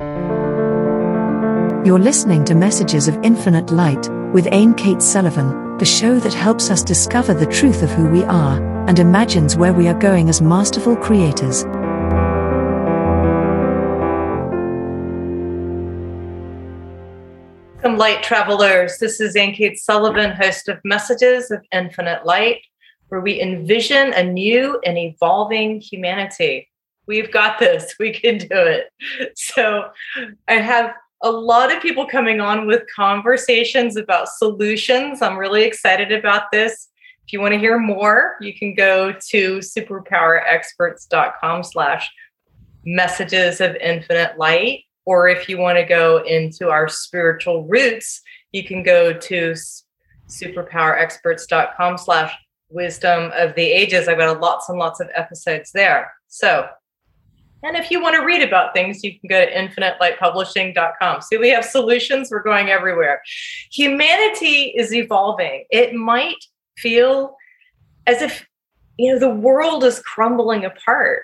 [0.00, 6.68] You're listening to Messages of Infinite Light with Ayn Cates Sullivan, the show that helps
[6.68, 10.42] us discover the truth of who we are and imagines where we are going as
[10.42, 11.62] masterful creators.
[17.74, 18.98] Welcome, light travelers.
[18.98, 22.62] This is Ayn Cates Sullivan, host of Messages of Infinite Light,
[23.10, 26.68] where we envision a new and evolving humanity.
[27.06, 28.88] We've got this, we can do it.
[29.36, 29.90] So,
[30.48, 35.22] I have a lot of people coming on with conversations about solutions.
[35.22, 36.88] I'm really excited about this.
[37.26, 42.10] If you want to hear more, you can go to superpowerexperts.com slash
[42.84, 48.64] messages of infinite light or if you want to go into our spiritual roots, you
[48.64, 49.54] can go to
[50.28, 52.32] superpowerexperts.com slash
[52.70, 54.08] wisdom of the ages.
[54.08, 56.12] I've got lots and lots of episodes there.
[56.28, 56.68] So,
[57.64, 61.22] and if you want to read about things, you can go to infinitelightpublishing.com.
[61.22, 62.30] See, we have solutions.
[62.30, 63.22] We're going everywhere.
[63.72, 65.64] Humanity is evolving.
[65.70, 66.44] It might
[66.78, 67.36] feel
[68.06, 68.46] as if,
[68.98, 71.22] you know, the world is crumbling apart.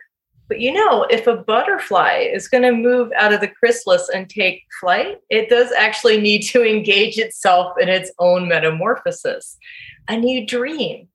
[0.50, 4.28] But you know, if a butterfly is going to move out of the chrysalis and
[4.28, 9.56] take flight, it does actually need to engage itself in its own metamorphosis,
[10.08, 11.06] a new dream.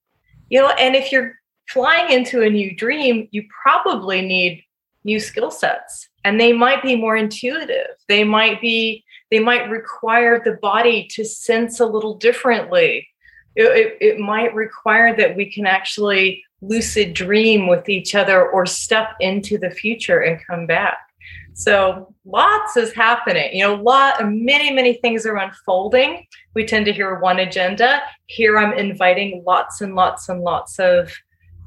[0.50, 1.34] You know, and if you're
[1.68, 4.64] flying into a new dream, you probably need
[5.06, 7.96] new skill sets and they might be more intuitive.
[8.10, 13.08] They might be they might require the body to sense a little differently.
[13.56, 18.66] It, it, it might require that we can actually lucid dream with each other or
[18.66, 20.98] step into the future and come back.
[21.54, 23.54] So lots is happening.
[23.54, 26.26] You know, lot many many things are unfolding.
[26.56, 28.02] We tend to hear one agenda.
[28.26, 31.14] Here I'm inviting lots and lots and lots of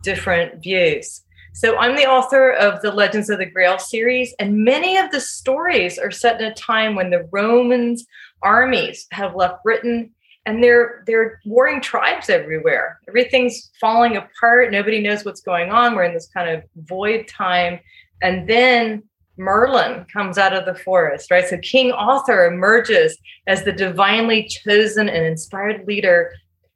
[0.02, 1.22] different views.
[1.58, 5.18] So I'm the author of the Legends of the Grail series, and many of the
[5.18, 8.06] stories are set in a time when the Romans
[8.42, 10.14] armies have left Britain
[10.46, 13.00] and they're they're warring tribes everywhere.
[13.08, 14.70] Everything's falling apart.
[14.70, 15.96] Nobody knows what's going on.
[15.96, 17.80] We're in this kind of void time,
[18.22, 19.02] and then
[19.36, 21.48] Merlin comes out of the forest, right?
[21.48, 23.18] So King Arthur emerges
[23.48, 26.30] as the divinely chosen and inspired leader,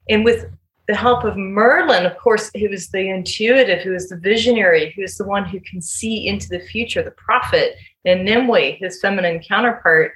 [0.09, 0.45] and with
[0.87, 5.03] the help of Merlin, of course, who is the intuitive, who is the visionary, who
[5.03, 9.39] is the one who can see into the future, the prophet, and Nimue, his feminine
[9.39, 10.11] counterpart,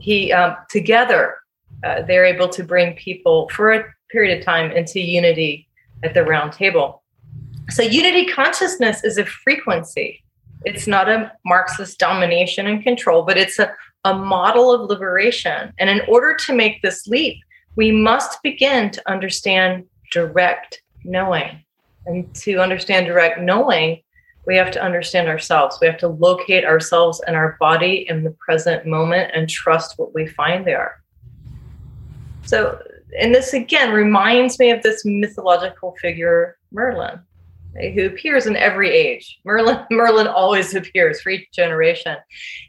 [0.00, 1.36] he um, together
[1.84, 5.68] uh, they're able to bring people for a period of time into unity
[6.02, 7.02] at the round table.
[7.70, 10.22] So, unity consciousness is a frequency.
[10.64, 13.74] It's not a Marxist domination and control, but it's a,
[14.04, 15.72] a model of liberation.
[15.78, 17.38] And in order to make this leap,
[17.74, 19.84] we must begin to understand
[20.16, 21.62] direct knowing.
[22.06, 24.00] And to understand direct knowing,
[24.46, 25.76] we have to understand ourselves.
[25.78, 30.14] We have to locate ourselves and our body in the present moment and trust what
[30.14, 31.02] we find there.
[32.46, 32.80] So,
[33.20, 37.20] and this again reminds me of this mythological figure, Merlin,
[37.94, 39.38] who appears in every age.
[39.44, 42.16] Merlin, Merlin always appears for each generation.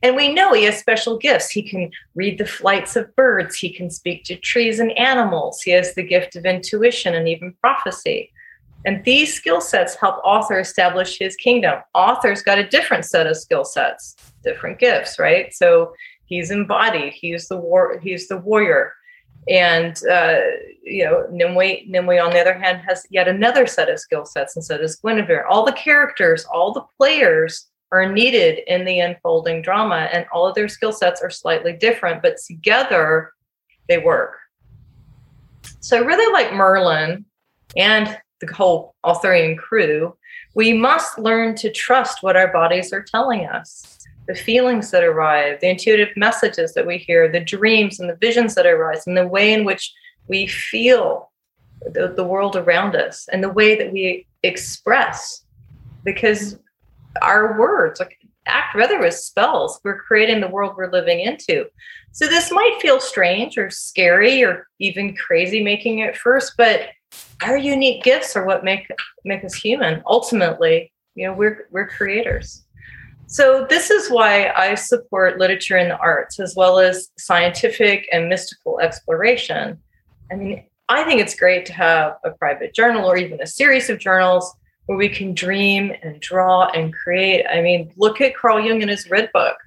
[0.03, 1.50] And we know he has special gifts.
[1.50, 5.72] He can read the flights of birds, he can speak to trees and animals, he
[5.72, 8.31] has the gift of intuition and even prophecy.
[8.85, 11.79] And these skill sets help Arthur establish his kingdom.
[11.94, 15.53] Arthur's got a different set of skill sets, different gifts, right?
[15.53, 15.94] So
[16.25, 18.94] he's embodied, he's the war, he's the warrior
[19.50, 20.40] and uh,
[20.84, 24.56] you know, Nimue, Nimue on the other hand has yet another set of skill sets,
[24.56, 25.46] and so does Guinevere.
[25.50, 30.56] All the characters, all the players are needed in the unfolding drama, and all of
[30.56, 33.34] their skill sets are slightly different, but together
[33.88, 34.38] they work.
[35.79, 37.25] So I really like Merlin
[37.75, 40.16] and the whole Arthurian crew.
[40.56, 43.97] We must learn to trust what our bodies are telling us
[44.27, 48.55] the feelings that arrive, the intuitive messages that we hear, the dreams and the visions
[48.55, 49.93] that arise, and the way in which
[50.27, 51.31] we feel
[51.93, 55.43] the, the world around us, and the way that we express.
[56.03, 56.57] Because
[57.21, 58.17] our words like,
[58.47, 59.79] act rather as spells.
[59.83, 61.66] We're creating the world we're living into.
[62.11, 66.90] So this might feel strange or scary or even crazy making it first, but
[67.43, 68.90] our unique gifts are what make
[69.23, 70.02] make us human.
[70.05, 72.63] Ultimately, you know, we're we're creators.
[73.29, 78.29] So, this is why I support literature and the arts as well as scientific and
[78.29, 79.78] mystical exploration.
[80.32, 83.90] I mean, I think it's great to have a private journal or even a series
[83.90, 87.46] of journals where we can dream and draw and create.
[87.46, 89.58] I mean, look at Carl Jung and his Red Book.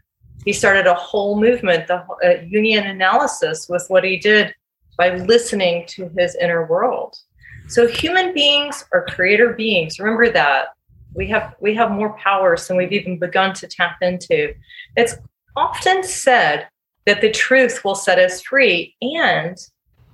[0.47, 4.55] He started a whole movement, the uh, Jungian analysis, with what he did
[4.97, 7.15] by listening to his inner world.
[7.69, 9.99] So, human beings are creator beings.
[9.99, 10.69] Remember that
[11.15, 14.55] we have we have more powers than we've even begun to tap into
[14.97, 15.17] it's
[15.57, 16.69] often said
[17.07, 18.95] that the truth will set us free.
[19.03, 19.57] And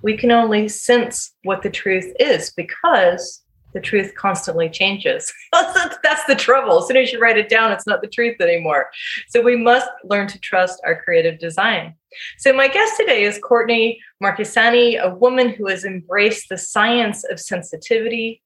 [0.01, 5.31] we can only sense what the truth is because the truth constantly changes.
[5.51, 6.79] That's the trouble.
[6.79, 8.89] As soon as you write it down, it's not the truth anymore.
[9.27, 11.93] So we must learn to trust our creative design.
[12.37, 17.39] So my guest today is Courtney Marchesani, a woman who has embraced the science of
[17.39, 18.41] sensitivity.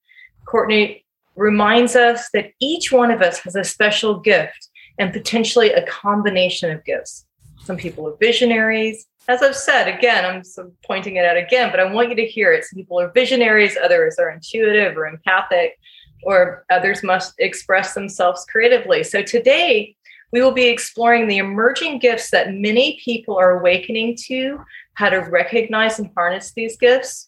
[0.46, 4.70] Courtney reminds us that each one of us has a special gift
[5.00, 7.26] and potentially a combination of gifts.
[7.64, 9.06] Some people are visionaries.
[9.28, 10.44] As I've said, again, I'm
[10.86, 12.66] pointing it out again, but I want you to hear it.
[12.66, 15.78] Some people are visionaries, others are intuitive or empathic,
[16.24, 19.04] or others must express themselves creatively.
[19.04, 19.96] So today,
[20.32, 24.60] we will be exploring the emerging gifts that many people are awakening to,
[24.94, 27.28] how to recognize and harness these gifts.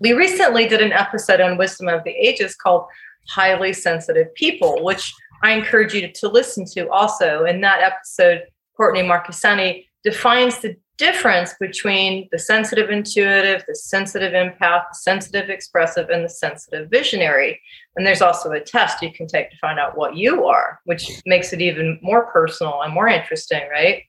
[0.00, 2.86] We recently did an episode on Wisdom of the Ages called
[3.28, 5.12] Highly Sensitive People, which
[5.42, 7.44] I encourage you to listen to also.
[7.44, 8.42] In that episode,
[8.76, 16.10] Courtney Marchesani defines the difference between the sensitive intuitive, the sensitive empath, the sensitive expressive,
[16.10, 17.60] and the sensitive visionary.
[17.96, 21.10] And there's also a test you can take to find out what you are, which
[21.26, 24.02] makes it even more personal and more interesting, right?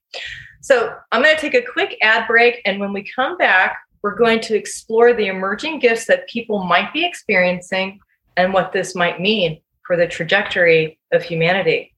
[0.62, 2.62] So I'm going to take a quick ad break.
[2.66, 6.92] And when we come back, we're going to explore the emerging gifts that people might
[6.94, 8.00] be experiencing
[8.36, 11.96] and what this might mean for the trajectory of humanity.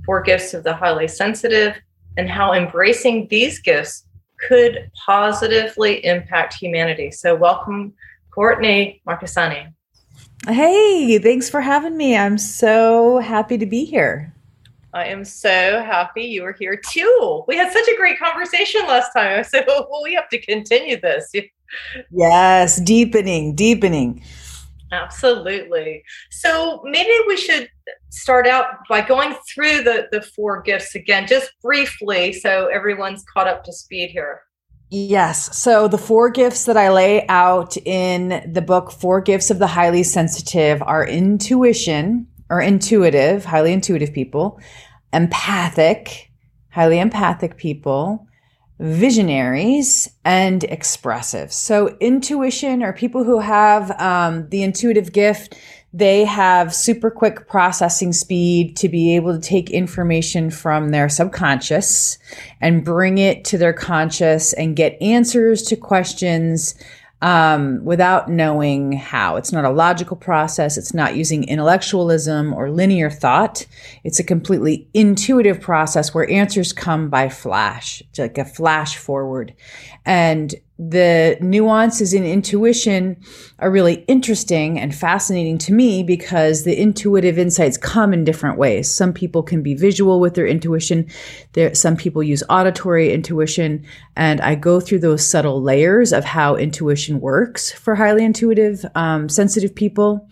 [0.05, 1.77] Four Gifts of the Highly Sensitive,
[2.17, 4.05] and how embracing these gifts
[4.49, 7.13] could positively impact humanity.
[7.13, 7.93] So, welcome,
[8.33, 9.73] Courtney Marchesani.
[10.49, 12.17] Hey, thanks for having me.
[12.17, 14.35] I'm so happy to be here.
[14.95, 17.45] I am so happy you were here too.
[17.47, 19.45] We had such a great conversation last time.
[19.49, 21.33] So well, we have to continue this.
[22.11, 24.23] Yes, deepening, deepening.
[24.91, 26.03] Absolutely.
[26.31, 27.69] So maybe we should
[28.09, 33.47] start out by going through the, the four gifts again, just briefly, so everyone's caught
[33.47, 34.41] up to speed here.
[34.91, 35.55] Yes.
[35.59, 39.67] So the four gifts that I lay out in the book, Four Gifts of the
[39.67, 44.61] Highly Sensitive, are intuition or intuitive, highly intuitive people,
[45.13, 46.31] empathic,
[46.71, 48.27] highly empathic people,
[48.81, 51.53] visionaries and expressive.
[51.53, 55.57] So intuition or people who have um, the intuitive gift,
[55.93, 62.19] they have super quick processing speed to be able to take information from their subconscious
[62.61, 66.75] and bring it to their conscious and get answers to questions
[67.21, 69.37] um, without knowing how.
[69.37, 70.77] It's not a logical process.
[70.77, 73.67] It's not using intellectualism or linear thought.
[74.05, 79.55] It's a completely intuitive process where answers come by flash, like a flash forward.
[80.05, 83.17] And the nuances in intuition
[83.59, 88.93] are really interesting and fascinating to me because the intuitive insights come in different ways.
[88.93, 91.09] Some people can be visual with their intuition.
[91.55, 93.85] There, some people use auditory intuition.
[94.15, 99.29] And I go through those subtle layers of how intuition works for highly intuitive, um,
[99.29, 100.29] sensitive people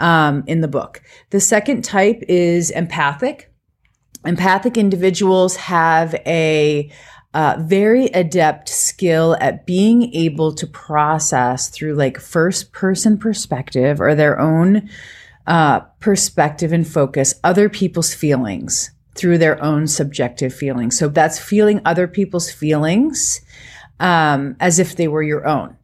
[0.00, 1.02] um, in the book.
[1.30, 3.52] The second type is empathic.
[4.24, 6.90] Empathic individuals have a
[7.34, 14.14] uh, very adept skill at being able to process through like first person perspective or
[14.14, 14.88] their own
[15.46, 20.98] uh, perspective and focus other people's feelings through their own subjective feelings.
[20.98, 23.40] So that's feeling other people's feelings
[24.00, 25.76] um, as if they were your own.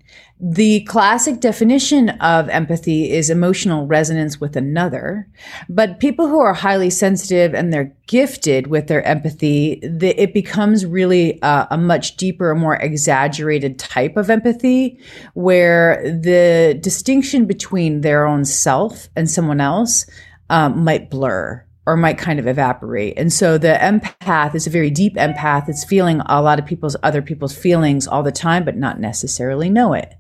[0.43, 5.29] The classic definition of empathy is emotional resonance with another.
[5.69, 10.87] But people who are highly sensitive and they're gifted with their empathy, the, it becomes
[10.87, 14.99] really a, a much deeper, more exaggerated type of empathy
[15.35, 20.07] where the distinction between their own self and someone else
[20.49, 23.19] um, might blur or might kind of evaporate.
[23.19, 25.69] And so the empath is a very deep empath.
[25.69, 29.69] It's feeling a lot of people's other people's feelings all the time, but not necessarily
[29.69, 30.15] know it.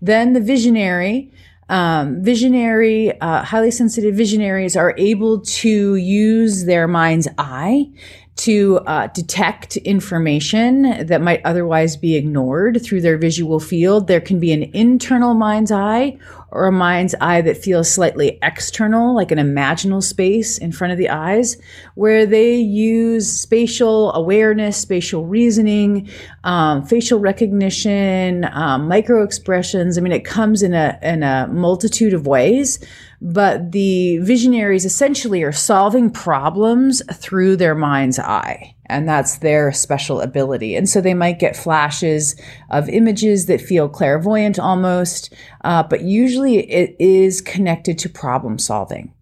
[0.00, 1.32] Then the visionary,
[1.68, 7.90] um, visionary, uh, highly sensitive visionaries are able to use their mind's eye
[8.36, 14.06] to uh, detect information that might otherwise be ignored through their visual field.
[14.06, 16.18] There can be an internal mind's eye
[16.56, 20.98] or a mind's eye that feels slightly external, like an imaginal space in front of
[20.98, 21.56] the eyes,
[21.94, 26.08] where they use spatial awareness, spatial reasoning,
[26.44, 29.98] um, facial recognition, um, micro expressions.
[29.98, 32.78] I mean, it comes in a in a multitude of ways
[33.20, 38.75] but the visionaries essentially are solving problems through their mind's eye.
[38.88, 40.76] And that's their special ability.
[40.76, 42.40] And so they might get flashes
[42.70, 49.12] of images that feel clairvoyant almost, uh, but usually it is connected to problem solving.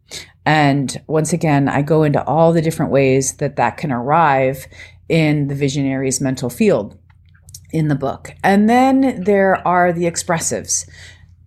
[0.46, 4.66] And once again, I go into all the different ways that that can arrive
[5.08, 6.98] in the visionary's mental field
[7.72, 8.34] in the book.
[8.42, 10.88] And then there are the expressives.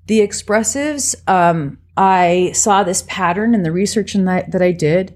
[0.08, 5.16] The expressives, um, I saw this pattern in the research that, that I did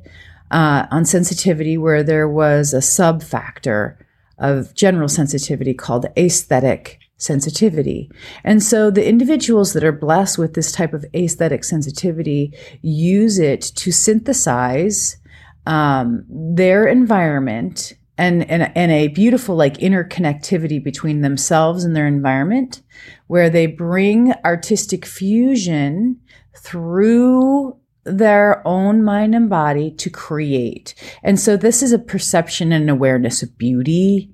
[0.52, 3.98] uh, on sensitivity, where there was a sub factor
[4.38, 8.12] of general sensitivity called aesthetic sensitivity.
[8.44, 13.62] And so the individuals that are blessed with this type of aesthetic sensitivity use it
[13.62, 15.18] to synthesize
[15.68, 22.82] um, their environment and, and, and a beautiful like interconnectivity between themselves and their environment
[23.28, 26.20] where they bring artistic fusion
[26.58, 30.96] through their own mind and body to create.
[31.24, 34.32] And so this is a perception and awareness of beauty,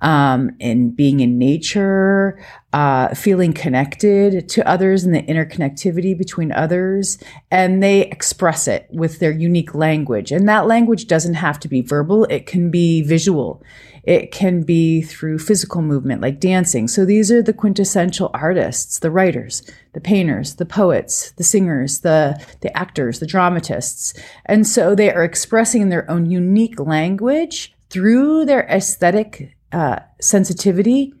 [0.00, 2.40] um, and being in nature,
[2.72, 7.18] uh, feeling connected to others and the interconnectivity between others.
[7.50, 10.30] And they express it with their unique language.
[10.30, 12.24] And that language doesn't have to be verbal.
[12.26, 13.62] It can be visual.
[14.08, 16.88] It can be through physical movement like dancing.
[16.88, 19.62] So these are the quintessential artists, the writers,
[19.92, 24.14] the painters, the poets, the singers, the, the actors, the dramatists.
[24.46, 31.12] And so they are expressing their own unique language through their aesthetic uh, sensitivity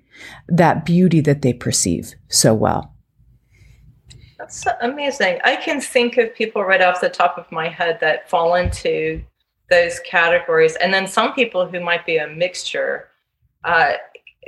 [0.48, 2.94] that beauty that they perceive so well.
[4.38, 5.40] That's amazing.
[5.44, 9.22] I can think of people right off the top of my head that fall into
[9.70, 13.08] those categories, and then some people who might be a mixture.
[13.64, 13.94] Uh,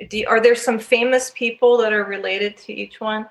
[0.08, 3.26] do, are there some famous people that are related to each one?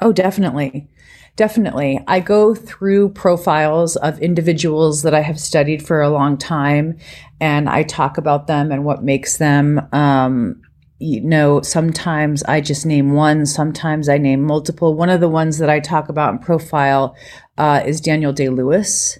[0.00, 0.88] Oh, definitely.
[1.36, 2.00] Definitely.
[2.06, 6.98] I go through profiles of individuals that I have studied for a long time
[7.40, 9.80] and I talk about them and what makes them.
[9.92, 10.60] Um,
[10.98, 14.94] you know, sometimes I just name one, sometimes I name multiple.
[14.94, 17.16] One of the ones that I talk about in profile
[17.56, 19.18] uh, is Daniel Day Lewis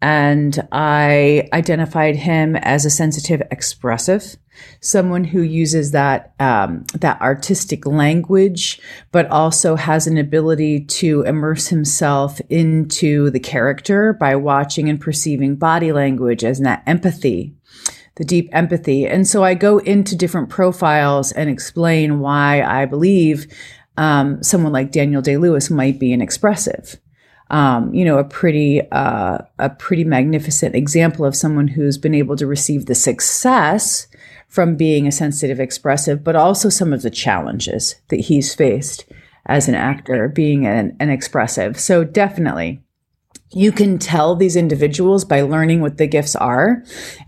[0.00, 4.36] and I identified him as a sensitive expressive,
[4.80, 8.80] someone who uses that um, that artistic language,
[9.12, 15.56] but also has an ability to immerse himself into the character by watching and perceiving
[15.56, 17.54] body language as that empathy
[18.16, 19.06] the deep empathy.
[19.06, 23.46] And so I go into different profiles and explain why I believe
[23.96, 27.00] um, someone like Daniel Day Lewis might be an expressive
[27.50, 32.36] um, you know, a pretty uh, a pretty magnificent example of someone who's been able
[32.36, 34.06] to receive the success
[34.48, 39.04] from being a sensitive expressive, but also some of the challenges that he's faced
[39.46, 41.78] as an actor, being an, an expressive.
[41.78, 42.80] So definitely.
[43.50, 46.82] You can tell these individuals by learning what the gifts are,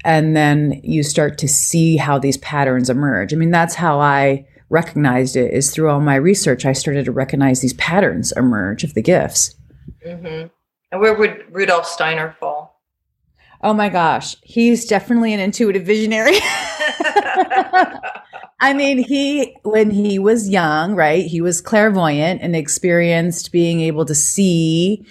[0.05, 3.33] and then you start to see how these patterns emerge.
[3.33, 6.65] I mean, that's how I recognized it is through all my research.
[6.65, 9.56] I started to recognize these patterns emerge of the gifts.
[10.07, 10.49] Mm-hmm.
[10.93, 12.81] And where would Rudolf Steiner fall?
[13.63, 16.37] Oh my gosh, he's definitely an intuitive visionary.
[18.61, 24.05] I mean, he, when he was young, right, he was clairvoyant and experienced being able
[24.07, 25.07] to see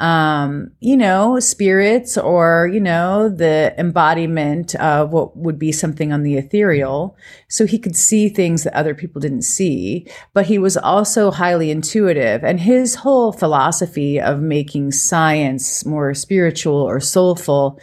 [0.00, 6.22] um, you know, spirits or, you know, the embodiment of what would be something on
[6.22, 7.16] the ethereal.
[7.48, 11.70] So he could see things that other people didn't see, but he was also highly
[11.70, 12.42] intuitive.
[12.42, 17.78] And his whole philosophy of making science more spiritual or soulful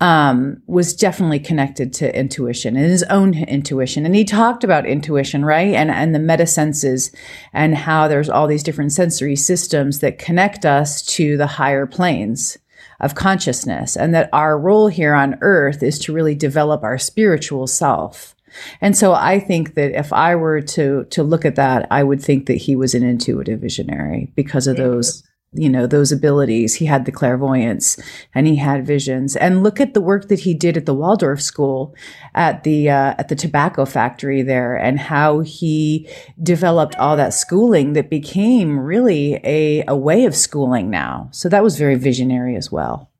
[0.00, 4.04] um, was definitely connected to intuition and his own intuition.
[4.04, 5.74] And he talked about intuition, right?
[5.74, 7.12] And, and the meta senses
[7.54, 12.58] and how there's all these different sensory systems that connect us to the higher planes
[12.98, 17.68] of consciousness and that our role here on earth is to really develop our spiritual
[17.68, 18.34] self.
[18.80, 22.20] And so I think that if I were to to look at that, I would
[22.20, 26.74] think that he was an intuitive visionary because of those you know those abilities.
[26.74, 27.98] He had the clairvoyance
[28.34, 29.36] and he had visions.
[29.36, 31.94] And look at the work that he did at the waldorf school
[32.34, 36.08] at the uh, at the tobacco factory there and how he
[36.42, 41.28] developed all that schooling that became really a, a way of schooling now.
[41.32, 43.10] So that was very visionary as well.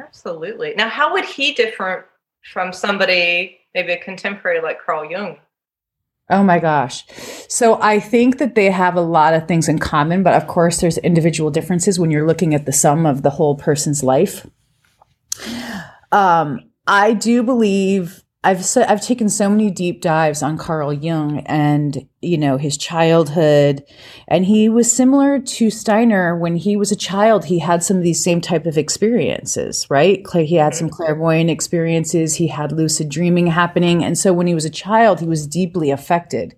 [0.00, 0.74] Absolutely.
[0.76, 2.06] Now how would he differ
[2.52, 5.36] from somebody maybe a contemporary like carl jung
[6.30, 7.04] Oh my gosh.
[7.48, 10.80] So I think that they have a lot of things in common, but of course,
[10.80, 14.46] there's individual differences when you're looking at the sum of the whole person's life.
[16.12, 21.40] Um, I do believe I've so, I've taken so many deep dives on Carl Jung
[21.40, 23.84] and you know his childhood.
[24.28, 27.44] And he was similar to Steiner when he was a child.
[27.44, 30.26] He had some of these same type of experiences right?
[30.32, 30.96] He had some mm-hmm.
[30.96, 32.36] clairvoyant experiences.
[32.36, 34.02] He had lucid dreaming happening.
[34.02, 36.56] And so when he was a child he was deeply affected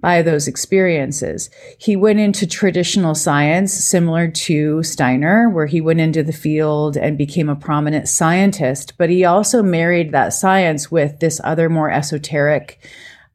[0.00, 1.50] by those experiences.
[1.78, 7.18] He went into traditional science, similar to Steiner, where he went into the field and
[7.18, 12.78] became a prominent scientist, but he also married that science with this other more esoteric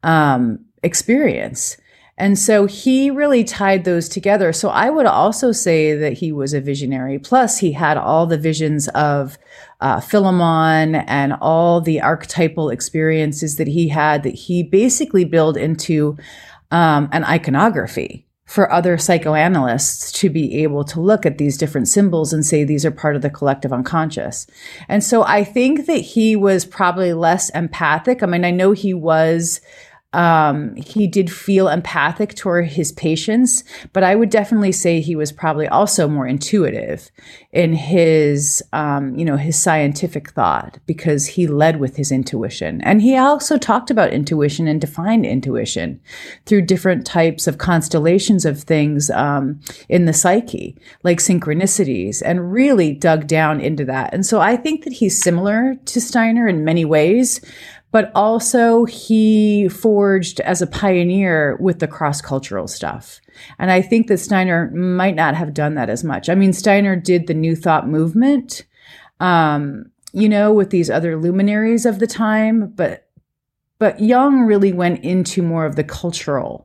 [0.04, 1.78] um, experience.
[2.18, 4.54] And so he really tied those together.
[4.54, 7.20] So I would also say that he was a visionary.
[7.20, 9.38] Plus, he had all the visions of
[9.82, 16.18] uh, Philemon and all the archetypal experiences that he had that he basically built into
[16.72, 22.32] um, an iconography for other psychoanalysts to be able to look at these different symbols
[22.32, 24.46] and say these are part of the collective unconscious.
[24.88, 28.22] And so I think that he was probably less empathic.
[28.22, 29.62] I mean, I know he was
[30.16, 35.34] um, he did feel empathic toward his patients, but I would definitely say he was
[35.34, 37.12] probably also more intuitive
[37.52, 42.80] in his, um, you know, his scientific thought because he led with his intuition.
[42.82, 46.00] And he also talked about intuition and defined intuition
[46.46, 52.94] through different types of constellations of things um, in the psyche, like synchronicities, and really
[52.94, 54.14] dug down into that.
[54.14, 57.42] And so I think that he's similar to Steiner in many ways
[57.96, 63.22] but also he forged as a pioneer with the cross cultural stuff.
[63.58, 66.28] And I think that Steiner might not have done that as much.
[66.28, 68.66] I mean, Steiner did the New Thought movement,
[69.22, 73.08] um, you know, with these other luminaries of the time, but
[73.80, 76.65] but Jung really went into more of the cultural.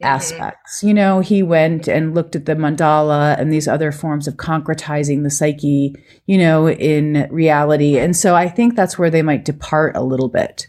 [0.00, 0.14] Mm-hmm.
[0.14, 0.80] aspects.
[0.84, 5.24] You know, he went and looked at the mandala and these other forms of concretizing
[5.24, 5.92] the psyche,
[6.26, 7.98] you know, in reality.
[7.98, 10.68] And so I think that's where they might depart a little bit.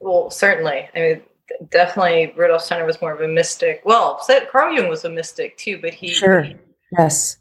[0.00, 0.88] Well, certainly.
[0.94, 1.22] I mean,
[1.70, 3.82] definitely Rudolf Steiner was more of a mystic.
[3.84, 6.44] Well, said Carl Jung was a mystic too, but he Sure.
[6.44, 6.56] He,
[6.98, 7.36] yes.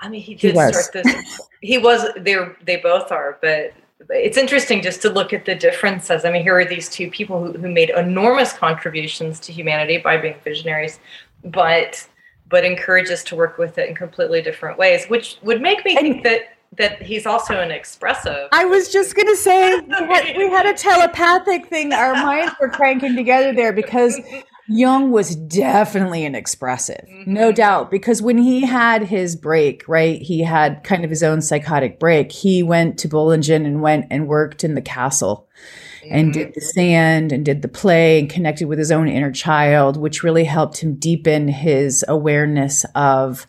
[0.00, 1.40] I mean, he did he start this.
[1.60, 2.06] He was.
[2.16, 3.72] They they both are, but
[4.10, 6.24] it's interesting just to look at the differences.
[6.24, 10.16] I mean, here are these two people who, who made enormous contributions to humanity by
[10.16, 10.98] being visionaries,
[11.44, 12.06] but
[12.48, 15.94] but encourage us to work with it in completely different ways, which would make me
[15.96, 18.48] think that that he's also an expressive.
[18.52, 21.92] I was just gonna say we had, we had a telepathic thing.
[21.92, 24.20] Our minds were cranking together there because
[24.68, 27.32] Jung was definitely an expressive, mm-hmm.
[27.32, 31.40] no doubt, because when he had his break, right, he had kind of his own
[31.40, 32.30] psychotic break.
[32.30, 35.48] He went to Bollingen and went and worked in the castle
[36.02, 36.14] mm-hmm.
[36.14, 39.96] and did the sand and did the play and connected with his own inner child,
[39.96, 43.46] which really helped him deepen his awareness of,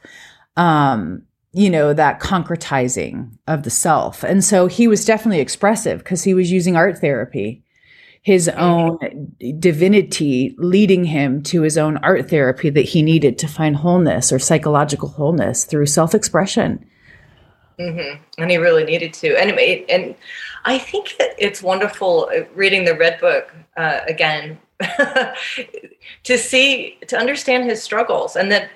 [0.56, 4.24] um, you know, that concretizing of the self.
[4.24, 7.64] And so he was definitely expressive because he was using art therapy
[8.22, 8.98] his own
[9.60, 14.40] divinity leading him to his own art therapy that he needed to find wholeness or
[14.40, 16.86] psychological wholeness through self-expression.
[17.80, 18.22] Mm-hmm.
[18.38, 19.40] and he really needed to.
[19.40, 19.58] And
[19.90, 20.16] and
[20.66, 24.58] i think that it's wonderful uh, reading the red book uh, again
[26.24, 28.70] to see to understand his struggles and that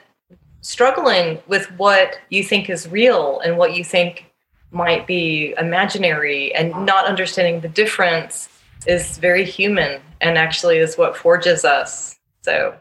[0.62, 4.26] struggling with what you think is real and what you think
[4.72, 8.48] might be imaginary and not understanding the difference
[8.88, 12.16] is very human and actually is what forges us.
[12.42, 12.76] So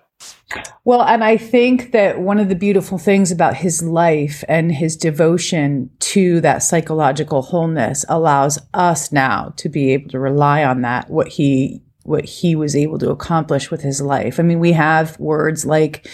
[0.85, 4.97] well, and I think that one of the beautiful things about his life and his
[4.97, 11.09] devotion to that psychological wholeness allows us now to be able to rely on that,
[11.09, 14.41] what he what he was able to accomplish with his life.
[14.41, 16.09] I mean, we have words like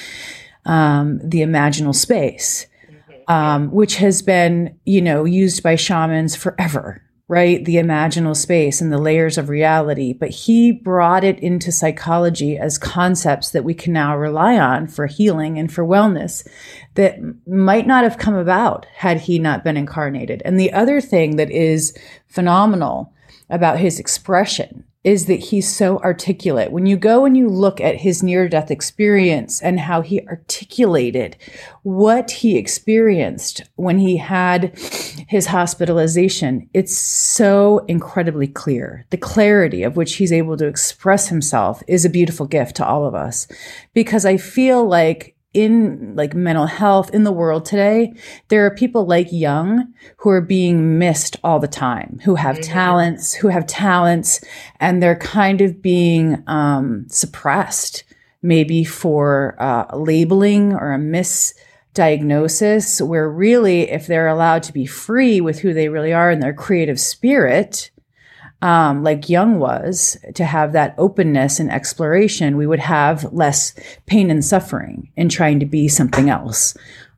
[0.67, 3.33] um, the imaginal space, mm-hmm.
[3.33, 7.63] um, which has been, you know, used by shamans forever right?
[7.67, 10.15] The imaginal space and the layers of reality.
[10.15, 15.07] But he brought it into psychology as concepts that we can now rely on for
[15.07, 16.47] healing and for wellness
[16.95, 20.41] that might not have come about had he not been incarnated.
[20.47, 23.13] And the other thing that is phenomenal
[23.51, 26.73] about his expression is that he's so articulate.
[26.73, 31.37] When you go and you look at his near death experience and how he articulated
[31.83, 34.77] what he experienced when he had
[35.29, 39.07] his hospitalization, it's so incredibly clear.
[39.11, 43.07] The clarity of which he's able to express himself is a beautiful gift to all
[43.07, 43.47] of us
[43.95, 48.15] because I feel like in like mental health in the world today,
[48.47, 52.73] there are people like Jung who are being missed all the time, who have mm-hmm.
[52.73, 54.41] talents, who have talents,
[54.79, 58.05] and they're kind of being um, suppressed,
[58.41, 63.05] maybe for uh, labeling or a misdiagnosis.
[63.05, 66.55] Where really, if they're allowed to be free with who they really are and their
[66.55, 67.91] creative spirit,
[68.61, 73.75] um, like Jung was, to have that openness and exploration, we would have less
[74.07, 76.77] pain and suffering in trying to be something else.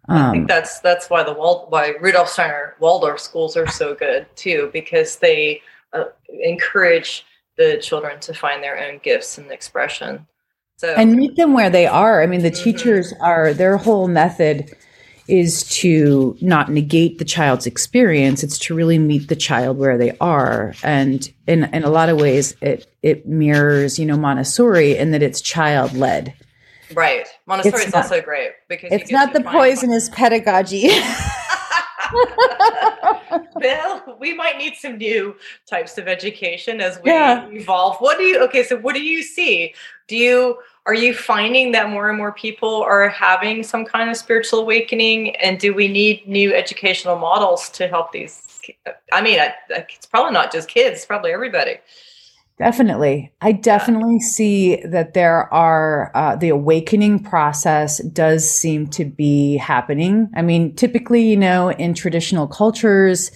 [0.09, 3.69] Um, I think um, that's that's why the Wald, why Rudolf Steiner Waldorf schools are
[3.69, 6.05] so good too, because they uh,
[6.43, 7.25] encourage
[7.57, 10.27] the children to find their own gifts and expression.
[10.77, 12.23] So and meet them where they are.
[12.23, 12.65] I mean, the mm-hmm.
[12.65, 14.75] teachers are their whole method
[15.31, 18.43] is to not negate the child's experience.
[18.43, 20.75] It's to really meet the child where they are.
[20.83, 25.23] And in, in a lot of ways, it, it mirrors, you know, Montessori in that
[25.23, 26.35] it's child led.
[26.95, 27.27] Right.
[27.47, 30.91] Montessori is also great because it's not the poisonous pedagogy.
[33.61, 37.47] Bill, we might need some new types of education as we yeah.
[37.49, 37.97] evolve.
[37.99, 39.75] What do you okay, so what do you see?
[40.09, 44.17] Do you are you finding that more and more people are having some kind of
[44.17, 48.61] spiritual awakening and do we need new educational models to help these
[49.13, 51.77] i mean it's probably not just kids probably everybody
[52.61, 53.33] definitely.
[53.41, 60.31] I definitely see that there are uh, the awakening process does seem to be happening.
[60.37, 63.33] I mean typically you know in traditional cultures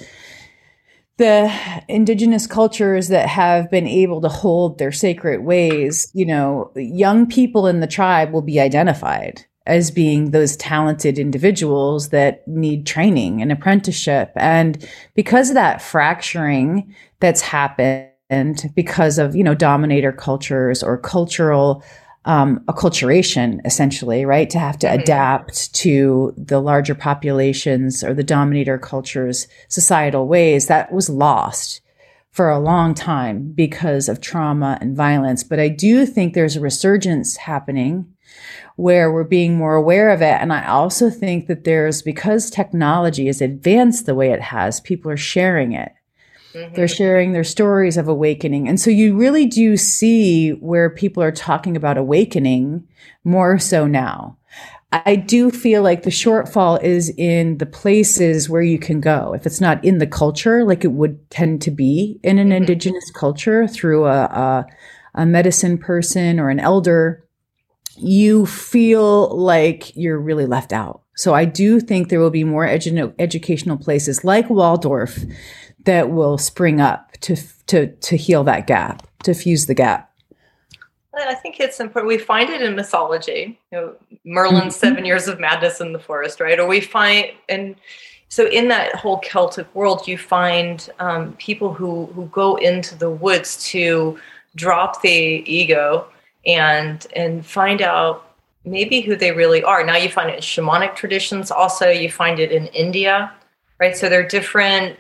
[1.16, 1.52] the
[1.88, 7.68] indigenous cultures that have been able to hold their sacred ways, you know, young people
[7.68, 13.52] in the tribe will be identified as being those talented individuals that need training and
[13.52, 14.32] apprenticeship.
[14.34, 18.08] And because of that fracturing that's happened
[18.74, 21.82] because of, you know, dominator cultures or cultural
[22.24, 24.48] um, acculturation, essentially, right?
[24.50, 25.00] To have to mm-hmm.
[25.00, 31.82] adapt to the larger populations or the dominator culture's societal ways, that was lost
[32.30, 35.44] for a long time because of trauma and violence.
[35.44, 38.12] But I do think there's a resurgence happening
[38.76, 40.40] where we're being more aware of it.
[40.40, 45.10] And I also think that there's, because technology has advanced the way it has, people
[45.12, 45.92] are sharing it.
[46.54, 46.74] Mm-hmm.
[46.74, 48.68] They're sharing their stories of awakening.
[48.68, 52.86] And so you really do see where people are talking about awakening
[53.24, 54.38] more so now.
[54.92, 59.34] I do feel like the shortfall is in the places where you can go.
[59.34, 62.58] If it's not in the culture, like it would tend to be in an mm-hmm.
[62.58, 64.66] indigenous culture through a, a,
[65.16, 67.26] a medicine person or an elder,
[67.96, 71.02] you feel like you're really left out.
[71.16, 75.18] So I do think there will be more edu- educational places like Waldorf
[75.84, 80.10] that will spring up to to to heal that gap, to fuse the gap.
[81.12, 82.08] And I think it's important.
[82.08, 83.58] We find it in mythology.
[83.70, 83.94] You know,
[84.24, 84.70] Merlin's mm-hmm.
[84.70, 86.58] seven years of madness in the forest, right?
[86.58, 87.76] Or we find and
[88.28, 93.10] so in that whole Celtic world, you find um, people who who go into the
[93.10, 94.18] woods to
[94.56, 96.08] drop the ego
[96.46, 99.84] and and find out maybe who they really are.
[99.84, 101.50] Now you find it in shamanic traditions.
[101.50, 103.32] Also, you find it in India,
[103.78, 103.96] right?
[103.96, 104.98] So there are different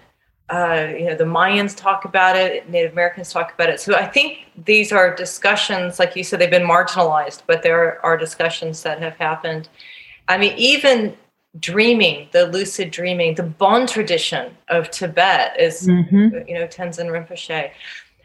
[0.50, 3.80] uh, you know, the Mayans talk about it, Native Americans talk about it.
[3.80, 8.16] So I think these are discussions, like you said, they've been marginalized, but there are
[8.16, 9.68] discussions that have happened.
[10.28, 11.16] I mean, even
[11.60, 16.48] dreaming, the lucid dreaming, the Bon tradition of Tibet is, mm-hmm.
[16.48, 17.70] you know, Tenzin Rinpoche.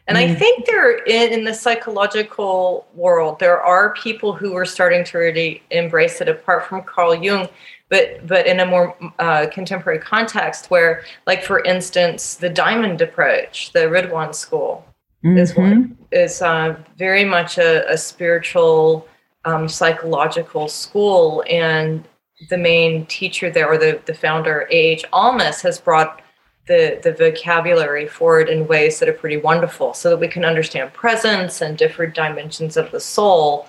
[0.07, 0.21] And mm.
[0.21, 5.17] I think there, in, in the psychological world, there are people who are starting to
[5.19, 6.27] really embrace it.
[6.27, 7.47] Apart from Carl Jung,
[7.89, 13.71] but but in a more uh, contemporary context where like for instance the diamond approach
[13.73, 14.85] the Ridhwan school
[15.23, 15.37] mm-hmm.
[15.37, 19.07] is one is uh, very much a, a spiritual
[19.45, 21.43] um, psychological school.
[21.49, 22.05] And
[22.49, 26.21] the main teacher there or the, the founder ah Almaas has brought
[26.67, 30.93] the, the vocabulary forward in ways that are pretty wonderful so that we can understand
[30.93, 33.67] presence and different dimensions of the soul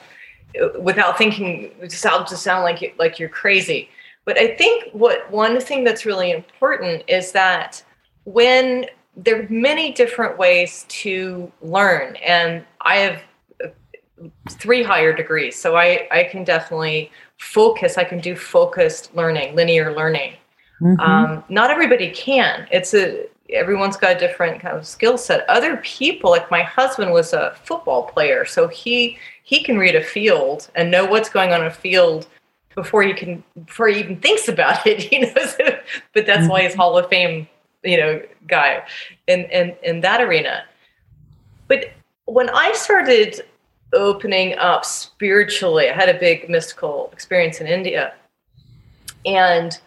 [0.61, 3.89] uh, without thinking to sound to sound like you, like you're crazy
[4.25, 7.83] but I think what one thing that's really important is that
[8.25, 13.23] when there are many different ways to learn, and I have
[13.65, 17.99] uh, three higher degrees, so I, I can definitely focus.
[17.99, 20.35] I can do focused learning, linear learning.
[20.81, 21.01] Mm-hmm.
[21.01, 22.67] Um, not everybody can.
[22.71, 25.49] It's a everyone's got a different kind of skill set.
[25.49, 30.03] Other people, like my husband was a football player, so he he can read a
[30.03, 32.29] field and know what's going on in a field
[32.81, 35.03] before he can before he even thinks about it.
[35.11, 35.57] He knows,
[36.15, 36.81] but that's why he's mm-hmm.
[36.81, 37.49] Hall of Fame,
[37.83, 38.83] you know, guy
[39.27, 40.65] in in in that arena.
[41.69, 41.93] But
[42.25, 43.43] when I started
[43.93, 48.15] opening up spiritually, I had a big mystical experience in India,
[49.27, 49.79] and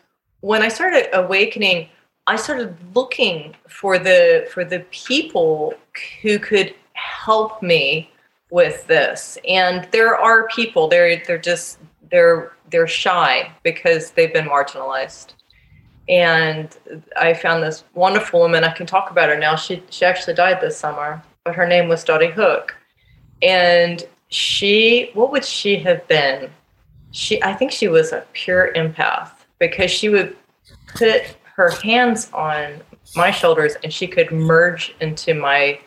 [0.41, 1.89] when I started awakening,
[2.27, 5.73] I started looking for the for the people
[6.21, 8.11] who could help me
[8.49, 9.37] with this.
[9.47, 11.79] And there are people they're they're just
[12.11, 15.33] they're they're shy because they've been marginalized.
[16.09, 16.75] And
[17.15, 18.63] I found this wonderful woman.
[18.63, 19.55] I can talk about her now.
[19.55, 22.75] She she actually died this summer, but her name was Dottie Hook.
[23.41, 26.49] And she, what would she have been?
[27.11, 30.35] She, I think she was a pure empath because she would
[30.87, 32.81] put her hands on
[33.15, 35.79] my shoulders and she could merge into my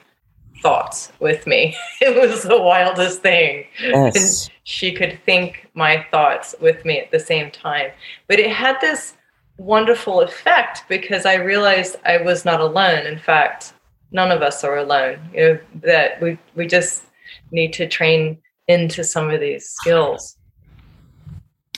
[0.63, 1.77] thoughts with me.
[2.01, 3.67] It was the wildest thing.
[3.81, 4.51] Yes.
[4.65, 7.91] she could think my thoughts with me at the same time.
[8.29, 9.15] But it had this
[9.59, 13.07] wonderful effect because I realized I was not alone.
[13.07, 13.73] In fact,
[14.13, 15.19] none of us are alone.
[15.35, 17.05] You know, that we we just
[17.51, 18.39] need to train
[18.69, 20.37] into some of these skills.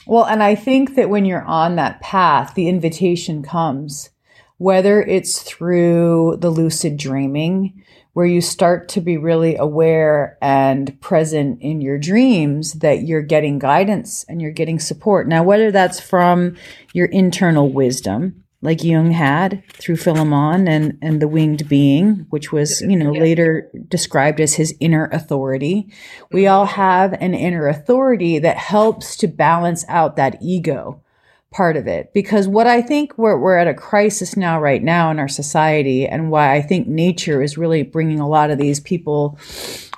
[0.05, 4.09] Well, and I think that when you're on that path, the invitation comes,
[4.57, 11.61] whether it's through the lucid dreaming, where you start to be really aware and present
[11.61, 15.27] in your dreams that you're getting guidance and you're getting support.
[15.27, 16.55] Now, whether that's from
[16.93, 22.81] your internal wisdom, like Jung had through Philemon and, and the winged being, which was,
[22.81, 25.89] you know, later described as his inner authority.
[26.31, 31.01] We all have an inner authority that helps to balance out that ego
[31.51, 32.13] part of it.
[32.13, 36.05] Because what I think we're, we're at a crisis now, right now in our society,
[36.05, 39.39] and why I think nature is really bringing a lot of these people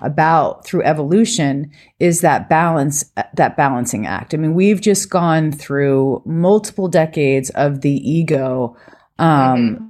[0.02, 4.34] about through evolution is that balance, that balancing act.
[4.34, 8.78] I mean, we've just gone through multiple decades of the ego,
[9.20, 9.86] um, mm-hmm.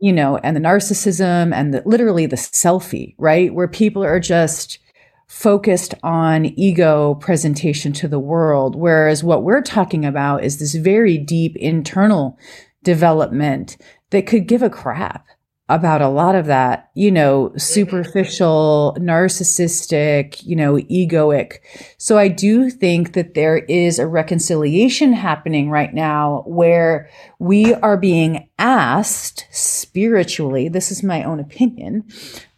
[0.00, 3.54] you know, and the narcissism and the, literally the selfie, right?
[3.54, 4.80] Where people are just,
[5.30, 8.74] focused on ego presentation to the world.
[8.74, 12.36] Whereas what we're talking about is this very deep internal
[12.82, 13.76] development
[14.10, 15.28] that could give a crap
[15.68, 21.58] about a lot of that, you know, superficial, narcissistic, you know, egoic.
[21.96, 27.96] So I do think that there is a reconciliation happening right now where we are
[27.96, 32.02] being asked spiritually, this is my own opinion,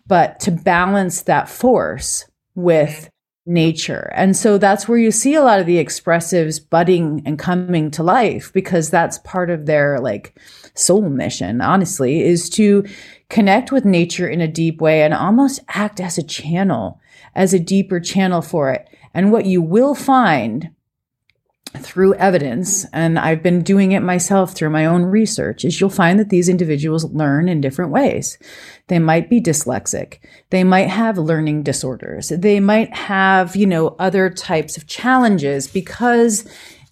[0.06, 2.24] but to balance that force
[2.54, 3.54] with mm-hmm.
[3.54, 4.12] nature.
[4.14, 8.02] And so that's where you see a lot of the expressives budding and coming to
[8.02, 10.38] life because that's part of their like
[10.74, 12.84] soul mission, honestly, is to
[13.28, 17.00] connect with nature in a deep way and almost act as a channel,
[17.34, 18.88] as a deeper channel for it.
[19.14, 20.70] And what you will find
[21.78, 26.18] through evidence, and I've been doing it myself through my own research, is you'll find
[26.18, 28.38] that these individuals learn in different ways.
[28.88, 30.18] They might be dyslexic.
[30.50, 32.28] They might have learning disorders.
[32.28, 36.44] They might have, you know, other types of challenges because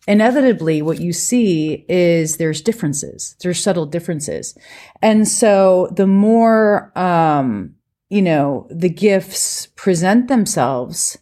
[0.08, 3.36] inevitably what you see is there's differences.
[3.42, 4.56] There's subtle differences.
[5.02, 7.74] And so the more, um,
[8.08, 11.18] you know, the gifts present themselves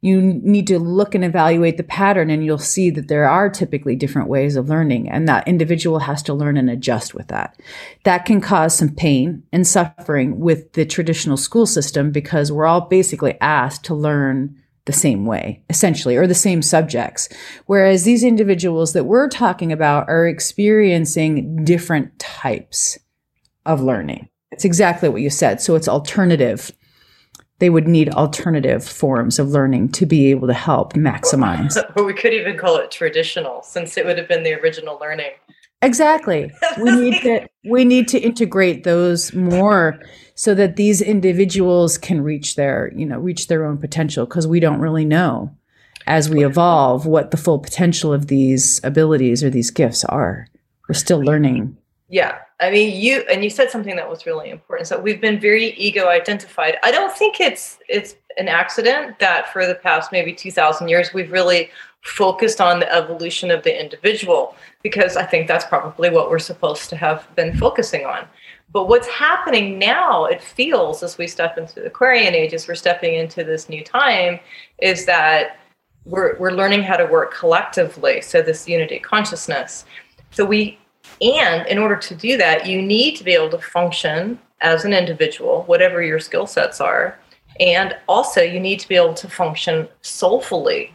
[0.00, 3.96] you need to look and evaluate the pattern and you'll see that there are typically
[3.96, 7.60] different ways of learning and that individual has to learn and adjust with that.
[8.04, 12.82] That can cause some pain and suffering with the traditional school system because we're all
[12.82, 17.28] basically asked to learn the same way essentially or the same subjects.
[17.66, 22.98] Whereas these individuals that we're talking about are experiencing different types
[23.66, 24.28] of learning.
[24.52, 25.60] It's exactly what you said.
[25.60, 26.72] So it's alternative
[27.58, 31.76] they would need alternative forms of learning to be able to help maximize.
[31.96, 35.32] Or we could even call it traditional, since it would have been the original learning.
[35.82, 36.52] Exactly.
[36.80, 40.00] We need to we need to integrate those more
[40.34, 44.60] so that these individuals can reach their, you know, reach their own potential because we
[44.60, 45.50] don't really know
[46.06, 50.46] as we evolve what the full potential of these abilities or these gifts are.
[50.88, 51.76] We're still learning.
[52.08, 52.38] Yeah.
[52.58, 54.88] I mean, you and you said something that was really important.
[54.88, 56.76] So we've been very ego identified.
[56.82, 61.30] I don't think it's it's an accident that for the past maybe 2000 years we've
[61.30, 61.70] really
[62.02, 66.88] focused on the evolution of the individual because I think that's probably what we're supposed
[66.90, 68.26] to have been focusing on.
[68.72, 72.74] But what's happening now, it feels as we step into the Aquarian age, as we're
[72.74, 74.40] stepping into this new time,
[74.78, 75.58] is that
[76.04, 78.20] we're, we're learning how to work collectively.
[78.20, 79.86] So, this unity consciousness.
[80.30, 80.77] So, we
[81.20, 84.92] And in order to do that, you need to be able to function as an
[84.92, 87.18] individual, whatever your skill sets are.
[87.60, 90.94] And also, you need to be able to function soulfully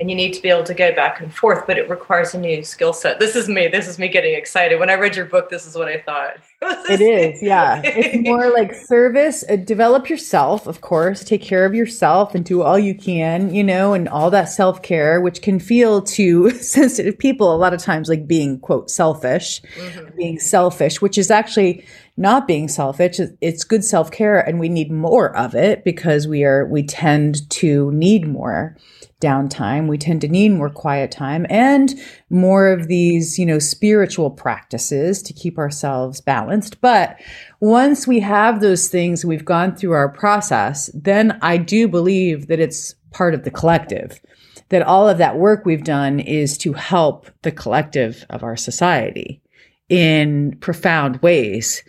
[0.00, 2.38] and you need to be able to go back and forth, but it requires a
[2.38, 3.20] new skill set.
[3.20, 3.68] This is me.
[3.68, 4.80] This is me getting excited.
[4.80, 6.38] When I read your book, this is what I thought.
[6.90, 7.82] it is, yeah.
[7.84, 9.44] It's more like service.
[9.48, 11.22] Uh, develop yourself, of course.
[11.22, 14.82] Take care of yourself and do all you can, you know, and all that self
[14.82, 19.60] care, which can feel to sensitive people a lot of times like being quote selfish,
[19.76, 20.16] mm-hmm.
[20.16, 21.84] being selfish, which is actually
[22.16, 23.20] not being selfish.
[23.40, 27.48] It's good self care, and we need more of it because we are we tend
[27.50, 28.76] to need more
[29.22, 29.86] downtime.
[29.86, 31.94] We tend to need more quiet time and
[32.28, 36.80] more of these, you know, spiritual practices to keep ourselves balanced.
[36.80, 37.18] But
[37.60, 42.60] once we have those things, we've gone through our process, then I do believe that
[42.60, 44.20] it's part of the collective.
[44.68, 49.40] That all of that work we've done is to help the collective of our society
[49.88, 51.82] in profound ways.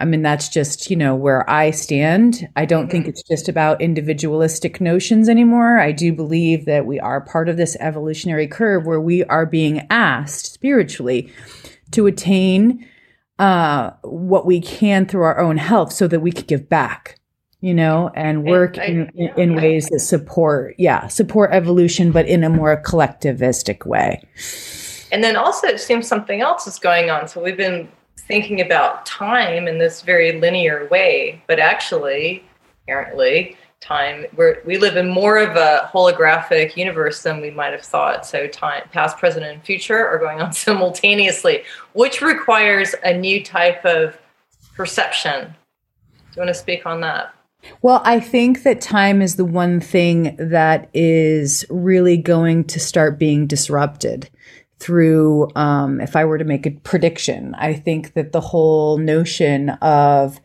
[0.00, 2.48] I mean, that's just, you know, where I stand.
[2.56, 3.10] I don't think mm-hmm.
[3.10, 5.78] it's just about individualistic notions anymore.
[5.78, 9.86] I do believe that we are part of this evolutionary curve where we are being
[9.90, 11.32] asked spiritually
[11.90, 12.86] to attain
[13.38, 17.18] uh, what we can through our own health so that we could give back,
[17.60, 22.26] you know, and work I, in, in, in ways that support, yeah, support evolution, but
[22.26, 24.22] in a more collectivistic way.
[25.10, 27.28] And then also, it seems something else is going on.
[27.28, 27.88] So we've been
[28.22, 32.44] thinking about time in this very linear way, but actually,
[32.82, 37.82] apparently, time where we live in more of a holographic universe than we might have
[37.82, 38.26] thought.
[38.26, 43.84] So time, past, present, and future are going on simultaneously, which requires a new type
[43.84, 44.18] of
[44.74, 45.54] perception.
[46.08, 47.34] Do you want to speak on that?
[47.82, 53.18] Well, I think that time is the one thing that is really going to start
[53.18, 54.30] being disrupted
[54.78, 59.70] through, um, if I were to make a prediction, I think that the whole notion
[59.70, 60.40] of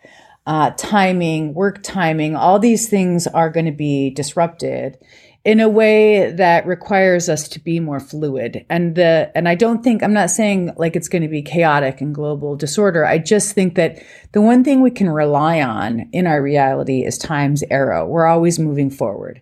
[0.46, 4.98] uh, timing, work timing, all these things are going to be disrupted
[5.46, 8.66] in a way that requires us to be more fluid.
[8.70, 12.02] And the and I don't think I'm not saying like it's going to be chaotic
[12.02, 13.06] and global disorder.
[13.06, 17.18] I just think that the one thing we can rely on in our reality is
[17.18, 18.08] time's arrow.
[18.08, 19.42] We're always moving forward.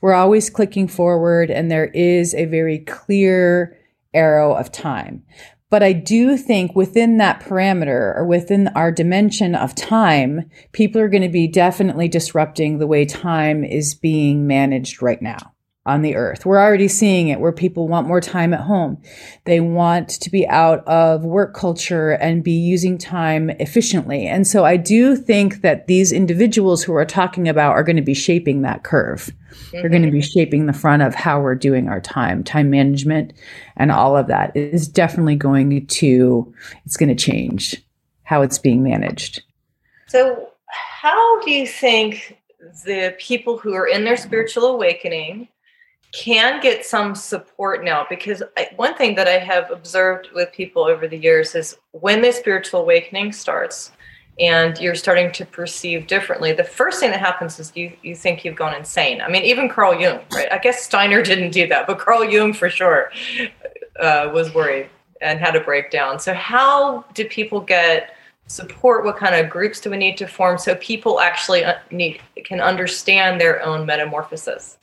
[0.00, 3.78] We're always clicking forward and there is a very clear
[4.14, 5.22] arrow of time.
[5.70, 11.08] But I do think within that parameter or within our dimension of time, people are
[11.08, 15.52] going to be definitely disrupting the way time is being managed right now
[15.84, 16.46] on the earth.
[16.46, 18.98] We're already seeing it where people want more time at home.
[19.46, 24.26] They want to be out of work culture and be using time efficiently.
[24.26, 28.02] And so I do think that these individuals who are talking about are going to
[28.02, 29.30] be shaping that curve.
[29.70, 33.32] They're going to be shaping the front of how we're doing our time, time management
[33.76, 37.82] and all of that is definitely going to, it's going to change
[38.24, 39.42] how it's being managed.
[40.08, 42.38] So how do you think
[42.84, 45.48] the people who are in their spiritual awakening
[46.12, 50.84] can get some support now because I, one thing that I have observed with people
[50.84, 53.90] over the years is when the spiritual awakening starts
[54.38, 58.44] and you're starting to perceive differently, the first thing that happens is you you think
[58.44, 59.20] you've gone insane.
[59.20, 60.50] I mean, even Carl Jung, right?
[60.50, 63.10] I guess Steiner didn't do that, but Carl Jung for sure
[64.00, 64.88] uh, was worried
[65.20, 66.18] and had a breakdown.
[66.18, 68.16] So, how do people get
[68.46, 69.04] support?
[69.04, 72.60] What kind of groups do we need to form so people actually uh, need can
[72.60, 74.78] understand their own metamorphosis?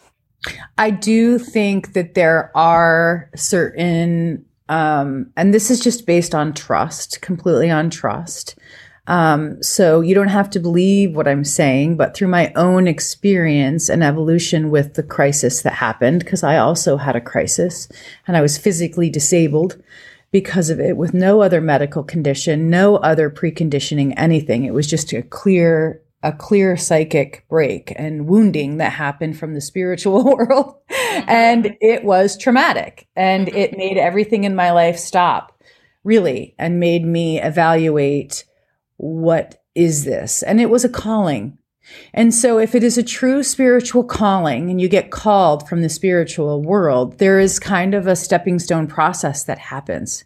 [0.78, 7.22] I do think that there are certain, um, and this is just based on trust,
[7.22, 8.58] completely on trust.
[9.10, 13.89] Um, so you don't have to believe what I'm saying, but through my own experience
[13.89, 17.89] and evolution with the crisis that happened, because I also had a crisis
[18.28, 19.82] and I was physically disabled
[20.32, 24.63] because of it with no other medical condition, no other preconditioning, anything.
[24.63, 29.62] It was just a clear a clear psychic break and wounding that happened from the
[29.62, 30.76] spiritual world.
[30.91, 31.30] Mm-hmm.
[31.30, 33.58] and it was traumatic and mm-hmm.
[33.58, 35.60] it made everything in my life stop
[36.04, 38.45] really and made me evaluate
[39.00, 40.44] what is this?
[40.44, 41.58] And it was a calling.
[42.14, 45.90] And so, if it is a true spiritual calling and you get called from the
[45.90, 50.26] spiritual world, there is kind of a stepping stone process that happens.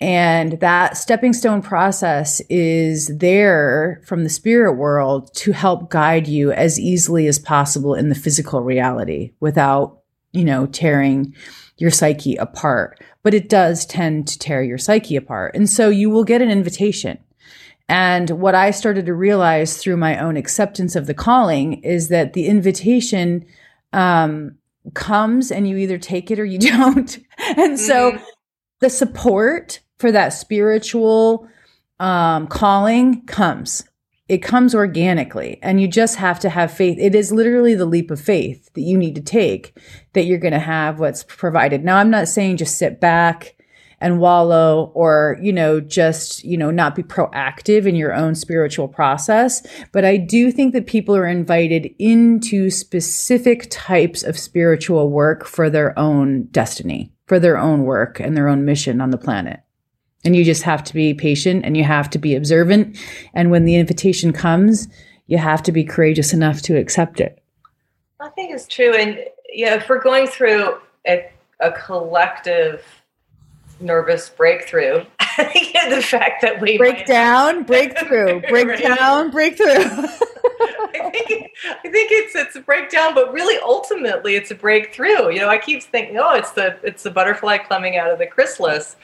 [0.00, 6.52] And that stepping stone process is there from the spirit world to help guide you
[6.52, 9.98] as easily as possible in the physical reality without,
[10.32, 11.34] you know, tearing
[11.76, 13.02] your psyche apart.
[13.22, 15.54] But it does tend to tear your psyche apart.
[15.54, 17.18] And so you will get an invitation.
[17.88, 22.32] And what I started to realize through my own acceptance of the calling is that
[22.32, 23.44] the invitation
[23.92, 24.56] um,
[24.94, 27.18] comes and you either take it or you don't.
[27.56, 28.24] and so mm-hmm
[28.80, 31.48] the support for that spiritual
[31.98, 33.84] um, calling comes.
[34.28, 36.98] It comes organically, and you just have to have faith.
[36.98, 39.78] It is literally the leap of faith that you need to take
[40.14, 41.84] that you're going to have what's provided.
[41.84, 43.55] Now, I'm not saying just sit back
[44.00, 48.88] and wallow or, you know, just, you know, not be proactive in your own spiritual
[48.88, 49.66] process.
[49.92, 55.70] But I do think that people are invited into specific types of spiritual work for
[55.70, 59.60] their own destiny, for their own work and their own mission on the planet.
[60.24, 62.98] And you just have to be patient and you have to be observant.
[63.32, 64.88] And when the invitation comes,
[65.26, 67.42] you have to be courageous enough to accept it.
[68.20, 68.94] I think it's true.
[68.94, 69.20] And
[69.52, 71.30] yeah, if we're going through a,
[71.60, 72.84] a collective
[73.80, 75.04] nervous breakthrough,
[75.38, 79.66] the fact that we break down, breakthrough, break down, breakthrough.
[79.68, 81.50] I think
[81.84, 85.30] I think it's it's a breakdown, but really ultimately it's a breakthrough.
[85.30, 88.26] You know, I keep thinking, oh, it's the it's the butterfly coming out of the
[88.26, 88.96] chrysalis.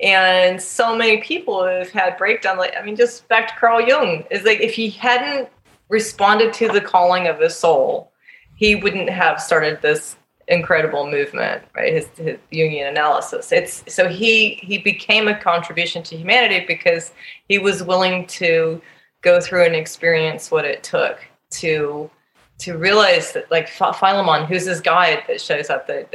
[0.00, 2.56] And so many people have had breakdown.
[2.56, 5.48] Like, I mean, just back to Carl Jung is like if he hadn't
[5.88, 8.12] responded to the calling of his soul,
[8.54, 10.16] he wouldn't have started this
[10.48, 11.92] incredible movement, right?
[11.92, 13.52] His, his Jungian analysis.
[13.52, 17.12] It's so he he became a contribution to humanity because
[17.48, 18.80] he was willing to
[19.22, 21.18] go through and experience what it took
[21.50, 22.10] to
[22.58, 26.12] to realize that like Philemon, who's his guide that shows up that,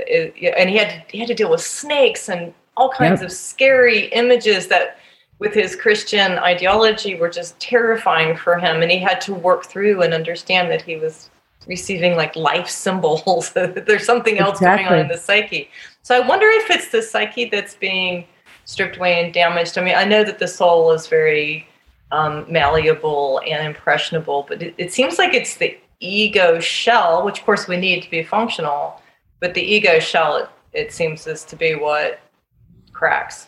[0.57, 3.29] and he had to, he had to deal with snakes and all kinds yep.
[3.29, 4.97] of scary images that
[5.39, 8.81] with his Christian ideology were just terrifying for him.
[8.81, 11.29] And he had to work through and understand that he was
[11.67, 13.51] receiving like life symbols.
[13.53, 14.85] There's something else exactly.
[14.85, 15.69] going on in the psyche.
[16.01, 18.25] So I wonder if it's the psyche that's being
[18.65, 19.77] stripped away and damaged.
[19.77, 21.67] I mean, I know that the soul is very
[22.11, 27.45] um, malleable and impressionable, but it, it seems like it's the ego shell, which of
[27.45, 29.01] course we need to be functional,
[29.39, 32.19] but the ego shell, it, it seems is to be what
[32.91, 33.47] cracks.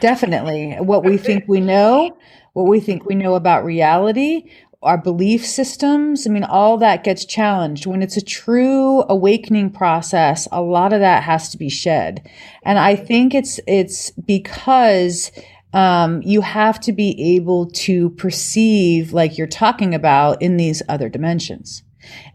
[0.00, 0.76] Definitely.
[0.80, 2.16] What we think we know,
[2.52, 4.50] what we think we know about reality,
[4.82, 6.26] our belief systems.
[6.26, 7.86] I mean, all that gets challenged.
[7.86, 12.30] When it's a true awakening process, a lot of that has to be shed.
[12.62, 15.32] And I think it's, it's because
[15.72, 21.08] um, you have to be able to perceive, like you're talking about, in these other
[21.08, 21.82] dimensions.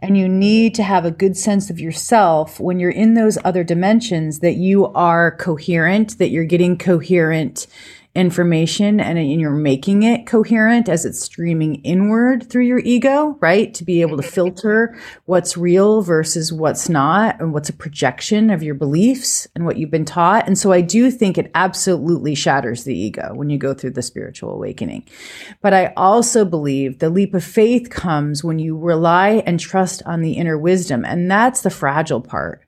[0.02, 3.64] And you need to have a good sense of yourself when you're in those other
[3.64, 7.68] dimensions that you are coherent, that you're getting coherent
[8.16, 13.74] information and, you're making it coherent as it's streaming inward through your ego, right?
[13.74, 14.32] To be able to mm-hmm.
[14.32, 14.96] filter
[15.26, 19.90] what's real versus what's not and what's a projection of your beliefs and what you've
[19.90, 20.46] been taught.
[20.46, 24.04] And so I do think it absolutely shatters the ego when you go through the
[24.04, 25.08] spiritual awakening.
[25.62, 30.22] But I also believe the leap of faith comes when you rely and trust on
[30.22, 31.04] the inner wisdom.
[31.06, 32.63] And that's the fragile part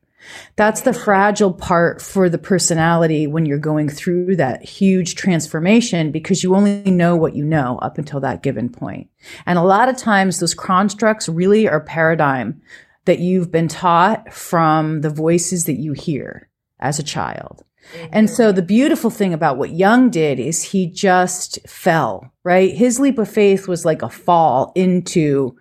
[0.56, 6.44] that's the fragile part for the personality when you're going through that huge transformation because
[6.44, 9.10] you only know what you know up until that given point.
[9.46, 12.62] And a lot of times those constructs really are paradigm
[13.06, 16.50] that you've been taught from the voices that you hear
[16.80, 17.64] as a child.
[18.12, 22.74] And so the beautiful thing about what Jung did is he just fell, right?
[22.74, 25.56] His leap of faith was like a fall into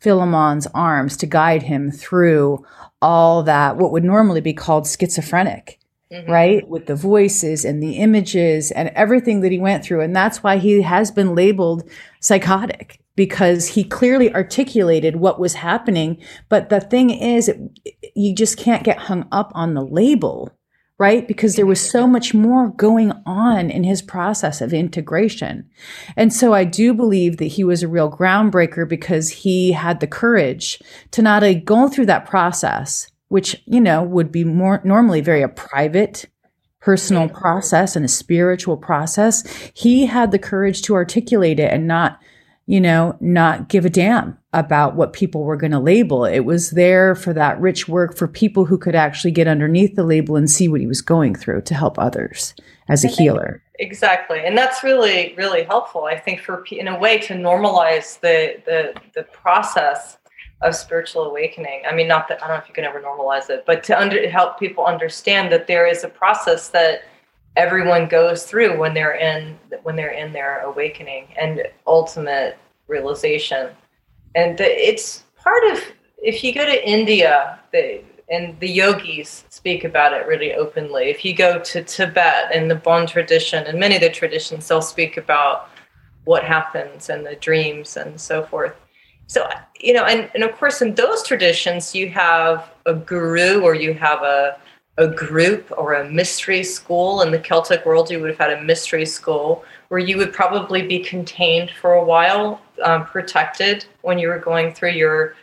[0.00, 2.64] Philemon's arms to guide him through
[3.02, 5.78] all that, what would normally be called schizophrenic,
[6.12, 6.30] mm-hmm.
[6.30, 6.68] right?
[6.68, 10.00] With the voices and the images and everything that he went through.
[10.00, 11.88] And that's why he has been labeled
[12.20, 16.22] psychotic because he clearly articulated what was happening.
[16.48, 17.58] But the thing is, it,
[18.14, 20.50] you just can't get hung up on the label
[21.00, 21.26] right?
[21.26, 25.66] Because there was so much more going on in his process of integration.
[26.14, 30.06] And so I do believe that he was a real groundbreaker because he had the
[30.06, 30.78] courage
[31.12, 35.40] to not only go through that process, which, you know, would be more normally very
[35.40, 36.26] a private,
[36.80, 39.42] personal process and a spiritual process.
[39.72, 42.20] He had the courage to articulate it and not
[42.70, 46.24] you know, not give a damn about what people were going to label.
[46.24, 50.04] It was there for that rich work for people who could actually get underneath the
[50.04, 52.54] label and see what he was going through to help others
[52.88, 53.60] as a healer.
[53.80, 54.38] Exactly.
[54.44, 56.04] And that's really, really helpful.
[56.04, 60.18] I think for, in a way to normalize the, the, the process
[60.60, 61.82] of spiritual awakening.
[61.90, 64.00] I mean, not that, I don't know if you can ever normalize it, but to
[64.00, 67.02] under, help people understand that there is a process that
[67.56, 73.70] everyone goes through when they're in when they're in their awakening and ultimate realization.
[74.34, 75.82] And the, it's part of
[76.22, 81.10] if you go to india the, and the yogis speak about it really openly.
[81.10, 84.82] If you go to tibet and the bon tradition and many of the traditions they'll
[84.82, 85.70] speak about
[86.24, 88.74] what happens and the dreams and so forth.
[89.26, 89.48] So
[89.80, 93.94] you know and, and of course in those traditions you have a guru or you
[93.94, 94.58] have a
[94.98, 97.22] a group or a mystery school.
[97.22, 100.82] In the Celtic world, you would have had a mystery school where you would probably
[100.82, 105.34] be contained for a while, um, protected when you were going through your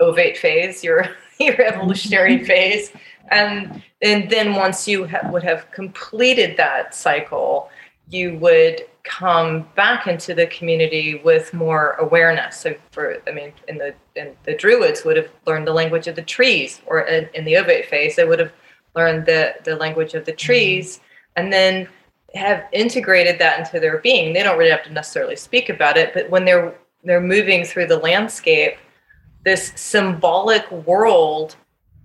[0.00, 2.46] ovate phase, your your evolutionary mm-hmm.
[2.46, 2.92] phase,
[3.30, 7.70] and and then once you ha- would have completed that cycle,
[8.10, 12.58] you would come back into the community with more awareness.
[12.58, 16.16] So, for I mean, in the in the Druids would have learned the language of
[16.16, 18.52] the trees, or in, in the ovate phase, they would have
[18.94, 20.46] learned the the language of the mm-hmm.
[20.46, 21.00] trees,
[21.36, 21.88] and then
[22.34, 24.32] have integrated that into their being.
[24.32, 26.74] They don't really have to necessarily speak about it, but when they're
[27.04, 28.76] they're moving through the landscape,
[29.44, 31.56] this symbolic world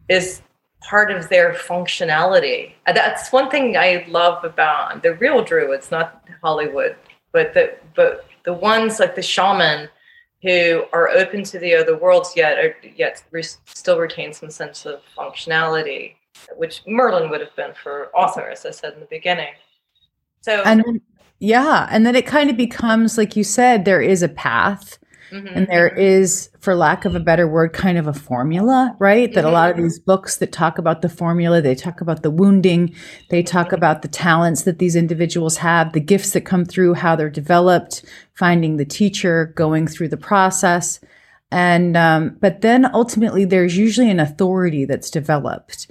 [0.09, 0.41] is
[0.81, 2.73] part of their functionality.
[2.85, 6.95] And that's one thing I love about the real Druids, not Hollywood,
[7.31, 9.89] but the but the ones like the shaman
[10.41, 14.85] who are open to the other worlds yet are, yet re- still retain some sense
[14.85, 16.15] of functionality,
[16.55, 19.53] which Merlin would have been for Arthur, as I said in the beginning.
[20.41, 21.01] So and
[21.39, 24.99] yeah, and then it kind of becomes like you said, there is a path
[25.32, 25.47] Mm-hmm.
[25.47, 29.32] And there is, for lack of a better word, kind of a formula, right?
[29.34, 29.49] That mm-hmm.
[29.49, 29.84] a lot of mm-hmm.
[29.84, 32.95] these books that talk about the formula, they talk about the wounding,
[33.30, 37.15] they talk about the talents that these individuals have, the gifts that come through, how
[37.15, 38.03] they're developed,
[38.34, 40.99] finding the teacher, going through the process.
[41.51, 45.87] And, um, but then ultimately there's usually an authority that's developed.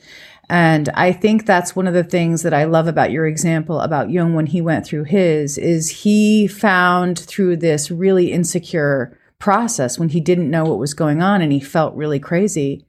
[0.50, 4.10] And I think that's one of the things that I love about your example about
[4.10, 10.08] Jung when he went through his is he found through this really insecure process when
[10.08, 12.84] he didn't know what was going on and he felt really crazy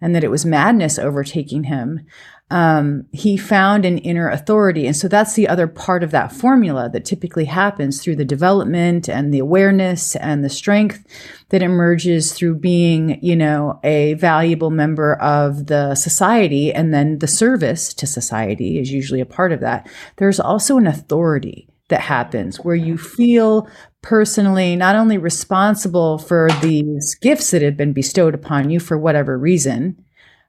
[0.00, 2.04] and that it was madness overtaking him.
[2.48, 4.86] Um, he found an inner authority.
[4.86, 9.08] And so that's the other part of that formula that typically happens through the development
[9.08, 11.04] and the awareness and the strength
[11.48, 16.72] that emerges through being, you know, a valuable member of the society.
[16.72, 19.90] And then the service to society is usually a part of that.
[20.16, 23.68] There's also an authority that happens where you feel
[24.02, 29.36] personally not only responsible for these gifts that have been bestowed upon you for whatever
[29.36, 30.00] reason,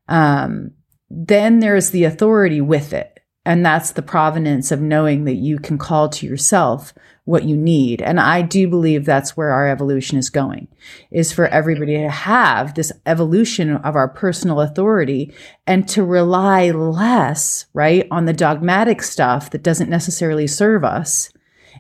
[0.08, 0.72] um,
[1.10, 3.14] then there's the authority with it.
[3.46, 6.94] And that's the provenance of knowing that you can call to yourself
[7.24, 8.02] what you need.
[8.02, 10.68] And I do believe that's where our evolution is going,
[11.12, 15.34] is for everybody to have this evolution of our personal authority
[15.66, 21.32] and to rely less, right, on the dogmatic stuff that doesn't necessarily serve us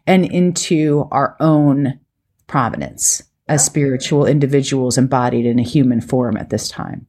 [0.05, 1.99] and into our own
[2.47, 7.07] provenance as spiritual individuals embodied in a human form at this time.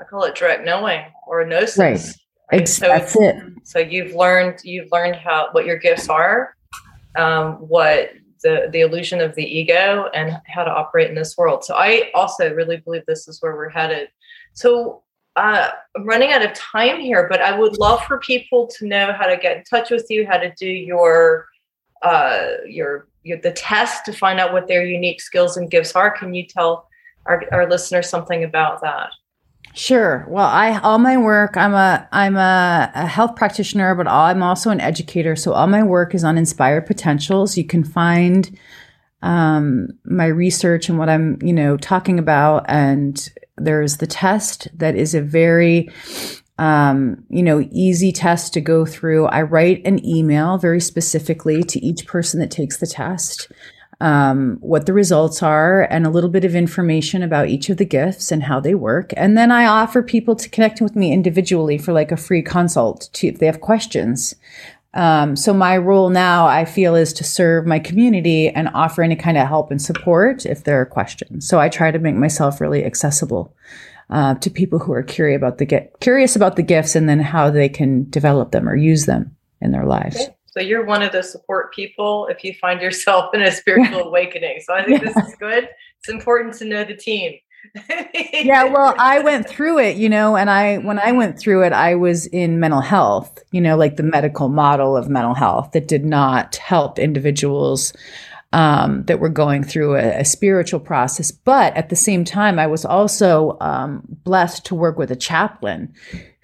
[0.00, 1.78] I call it direct knowing or gnosis.
[1.78, 2.00] Right.
[2.52, 2.68] right?
[2.68, 3.36] So, That's it.
[3.64, 6.54] So you've learned you've learned how what your gifts are,
[7.16, 8.10] um, what
[8.42, 11.64] the the illusion of the ego, and how to operate in this world.
[11.64, 14.08] So I also really believe this is where we're headed.
[14.54, 15.02] So
[15.36, 19.12] uh, I'm running out of time here, but I would love for people to know
[19.12, 21.46] how to get in touch with you, how to do your
[22.02, 26.10] uh, your, your the test to find out what their unique skills and gifts are.
[26.10, 26.88] Can you tell
[27.26, 29.10] our, our listeners something about that?
[29.76, 30.24] Sure.
[30.26, 31.54] Well, I all my work.
[31.58, 35.36] I'm a I'm a, a health practitioner, but I'm also an educator.
[35.36, 37.58] So all my work is on inspired potentials.
[37.58, 38.58] You can find
[39.20, 44.96] um, my research and what I'm you know talking about, and there's the test that
[44.96, 45.90] is a very
[46.58, 49.26] um, you know, easy test to go through.
[49.26, 53.52] I write an email very specifically to each person that takes the test,
[54.00, 57.84] um, what the results are, and a little bit of information about each of the
[57.84, 59.12] gifts and how they work.
[59.16, 63.08] And then I offer people to connect with me individually for like a free consult
[63.14, 64.34] to, if they have questions.
[64.92, 69.16] Um, so my role now, I feel, is to serve my community and offer any
[69.16, 71.46] kind of help and support if there are questions.
[71.46, 73.54] So I try to make myself really accessible
[74.08, 77.20] uh, to people who are curious about the get curious about the gifts and then
[77.20, 80.16] how they can develop them or use them in their lives.
[80.16, 80.34] Okay.
[80.56, 84.60] So you're one of the support people if you find yourself in a spiritual awakening.
[84.64, 85.12] So I think yeah.
[85.12, 85.68] this is good.
[85.98, 87.34] It's important to know the team.
[88.32, 91.74] yeah, well, I went through it, you know, and I when I went through it,
[91.74, 95.88] I was in mental health, you know, like the medical model of mental health that
[95.88, 97.92] did not help individuals
[98.54, 101.30] um, that were going through a, a, spiritual process.
[101.30, 105.92] But at the same time, I was also um, blessed to work with a chaplain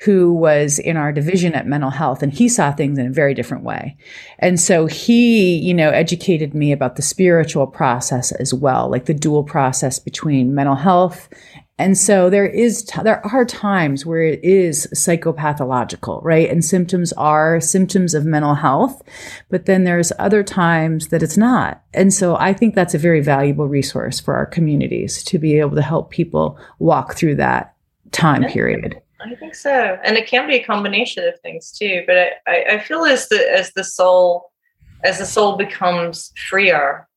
[0.04, 3.34] who was in our division at mental health and he saw things in a very
[3.34, 3.96] different way.
[4.38, 9.14] And so he, you know, educated me about the spiritual process as well, like the
[9.14, 11.28] dual process between mental health
[11.82, 16.48] and so there is, t- there are times where it is psychopathological, right?
[16.48, 19.02] And symptoms are symptoms of mental health,
[19.50, 21.82] but then there's other times that it's not.
[21.92, 25.74] And so I think that's a very valuable resource for our communities to be able
[25.74, 27.74] to help people walk through that
[28.12, 29.02] time period.
[29.24, 32.04] I think so, and it can be a combination of things too.
[32.06, 32.16] But
[32.46, 34.50] I, I, feel as the as the soul
[35.04, 37.08] as the soul becomes freer,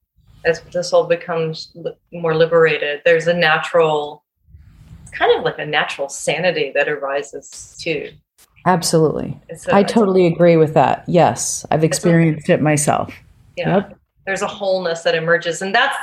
[0.45, 4.23] as the soul becomes li- more liberated, there's a natural,
[5.11, 8.11] kind of like a natural sanity that arises too.
[8.65, 9.39] Absolutely.
[9.71, 11.03] I totally agree with that.
[11.07, 13.13] Yes, I've experienced it myself.
[13.55, 13.75] yeah.
[13.75, 13.99] Yep.
[14.25, 15.97] There's a wholeness that emerges, and that's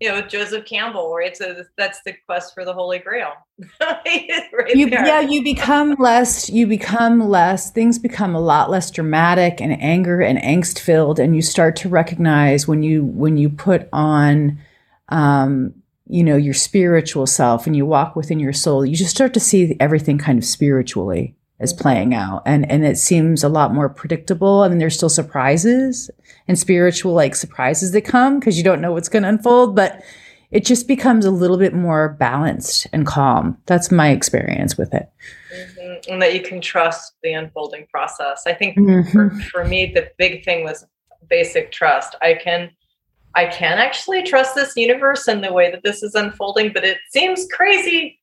[0.00, 1.36] you know Joseph Campbell, right?
[1.36, 3.32] So that's the quest for the Holy Grail.
[3.80, 9.60] right You, yeah, you become less, you become less, things become a lot less dramatic
[9.60, 11.18] and anger and angst filled.
[11.18, 14.58] And you start to recognize when you, when you put on,
[15.08, 15.74] um,
[16.08, 19.40] you know, your spiritual self and you walk within your soul, you just start to
[19.40, 22.42] see everything kind of spiritually as playing out.
[22.44, 24.62] And, and it seems a lot more predictable.
[24.62, 26.10] I mean, there's still surprises
[26.48, 30.02] and spiritual like surprises that come because you don't know what's going to unfold, but
[30.50, 33.58] it just becomes a little bit more balanced and calm.
[33.66, 35.08] That's my experience with it.
[35.78, 36.08] Mhm.
[36.08, 38.42] and that you can trust the unfolding process.
[38.46, 39.10] I think Mhm.
[39.10, 40.84] for, for me, the big thing was
[41.30, 42.14] basic trust.
[42.20, 42.70] I can
[43.34, 46.98] I can actually trust this universe and the way that this is unfolding, but it
[47.10, 48.20] seems crazy.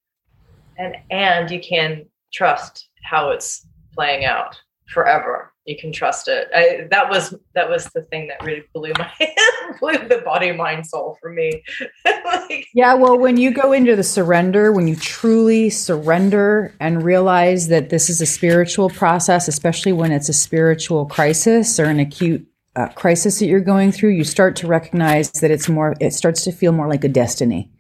[0.78, 5.52] And and you can trust how it's playing out forever.
[5.66, 6.50] You can trust it.
[6.54, 9.10] I, that was that was the thing that really blew my
[9.80, 11.64] blew the body, mind, soul for me.
[12.06, 17.70] like, Yeah, well, when you go into the surrender, when you truly surrender and realize
[17.70, 22.46] that this is a spiritual process, especially when it's a spiritual crisis or an acute
[22.76, 26.44] uh, crisis that you're going through, you start to recognize that it's more, it starts
[26.44, 27.72] to feel more like a destiny.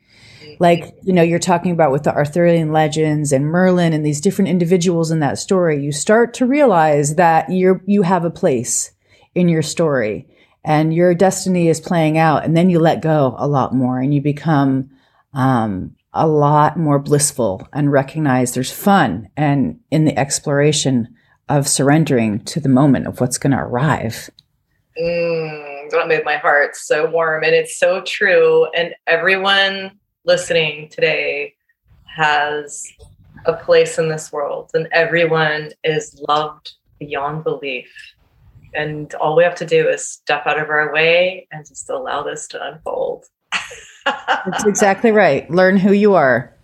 [0.59, 4.49] Like, you know, you're talking about with the Arthurian legends and Merlin and these different
[4.49, 8.91] individuals in that story, you start to realize that you're, you have a place
[9.35, 10.27] in your story
[10.63, 12.45] and your destiny is playing out.
[12.45, 14.89] And then you let go a lot more and you become,
[15.33, 21.07] um, a lot more blissful and recognize there's fun and in the exploration
[21.49, 24.29] of surrendering to the moment of what's going to arrive.
[24.97, 27.43] Mm, that made my heart so warm.
[27.43, 28.67] And it's so true.
[28.75, 31.53] And everyone listening today
[32.05, 32.87] has
[33.45, 37.91] a place in this world, and everyone is loved beyond belief.
[38.73, 42.23] And all we have to do is step out of our way and just allow
[42.23, 43.25] this to unfold.
[44.05, 45.49] That's exactly right.
[45.49, 46.55] Learn who you are.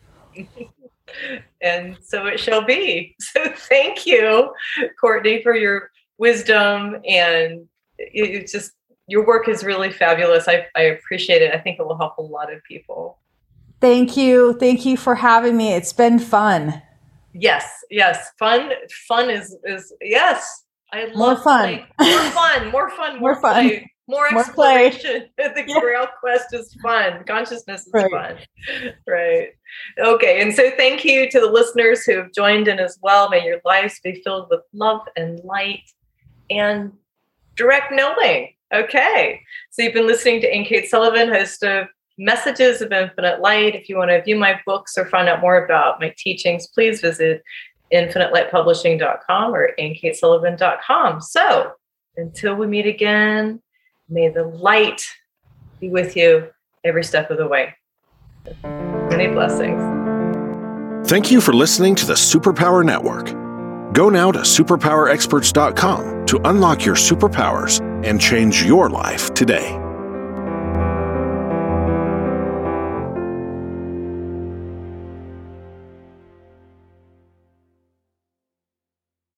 [1.61, 3.15] and so it shall be.
[3.33, 4.53] So thank you,
[4.99, 8.71] Courtney, for your wisdom and it, it's just
[9.07, 10.47] your work is really fabulous.
[10.47, 11.53] I, I appreciate it.
[11.53, 13.19] I think it will help a lot of people.
[13.81, 14.53] Thank you.
[14.59, 15.73] Thank you for having me.
[15.73, 16.81] It's been fun.
[17.33, 18.29] Yes, yes.
[18.37, 18.71] Fun,
[19.07, 20.65] fun is is yes.
[20.91, 21.85] I love More fun.
[21.99, 23.53] playing- more fun, more fun, more, More fun.
[23.69, 24.87] play, more More play.
[24.87, 25.29] exploration.
[25.37, 25.79] the Yeah.
[25.79, 27.23] Grail quest is fun.
[27.25, 28.11] Consciousness is Right.
[28.11, 28.37] fun.
[29.07, 29.49] Right.
[29.99, 30.41] Okay.
[30.41, 33.29] And so thank you to the listeners who have joined in as well.
[33.29, 35.83] May your lives be filled with love and light
[36.49, 36.91] and
[37.55, 38.55] direct knowing.
[38.73, 39.39] Okay.
[39.69, 41.87] So you've been listening to Ayn Cates Sullivan, host of
[42.19, 43.73] Messages of Infinite Light.
[43.75, 46.99] If you want to view my books or find out more about my teachings, please
[47.01, 47.41] visit
[47.93, 51.21] infinitelightpublishing.com or ankatesullivan.com.
[51.21, 51.71] So
[52.17, 53.61] until we meet again,
[54.09, 55.01] may the light
[55.79, 56.49] be with you
[56.83, 57.73] every step of the way.
[58.63, 59.81] Many blessings.
[61.09, 63.27] Thank you for listening to the Superpower Network.
[63.93, 69.88] Go now to superpowerexperts.com to unlock your superpowers and change your life today.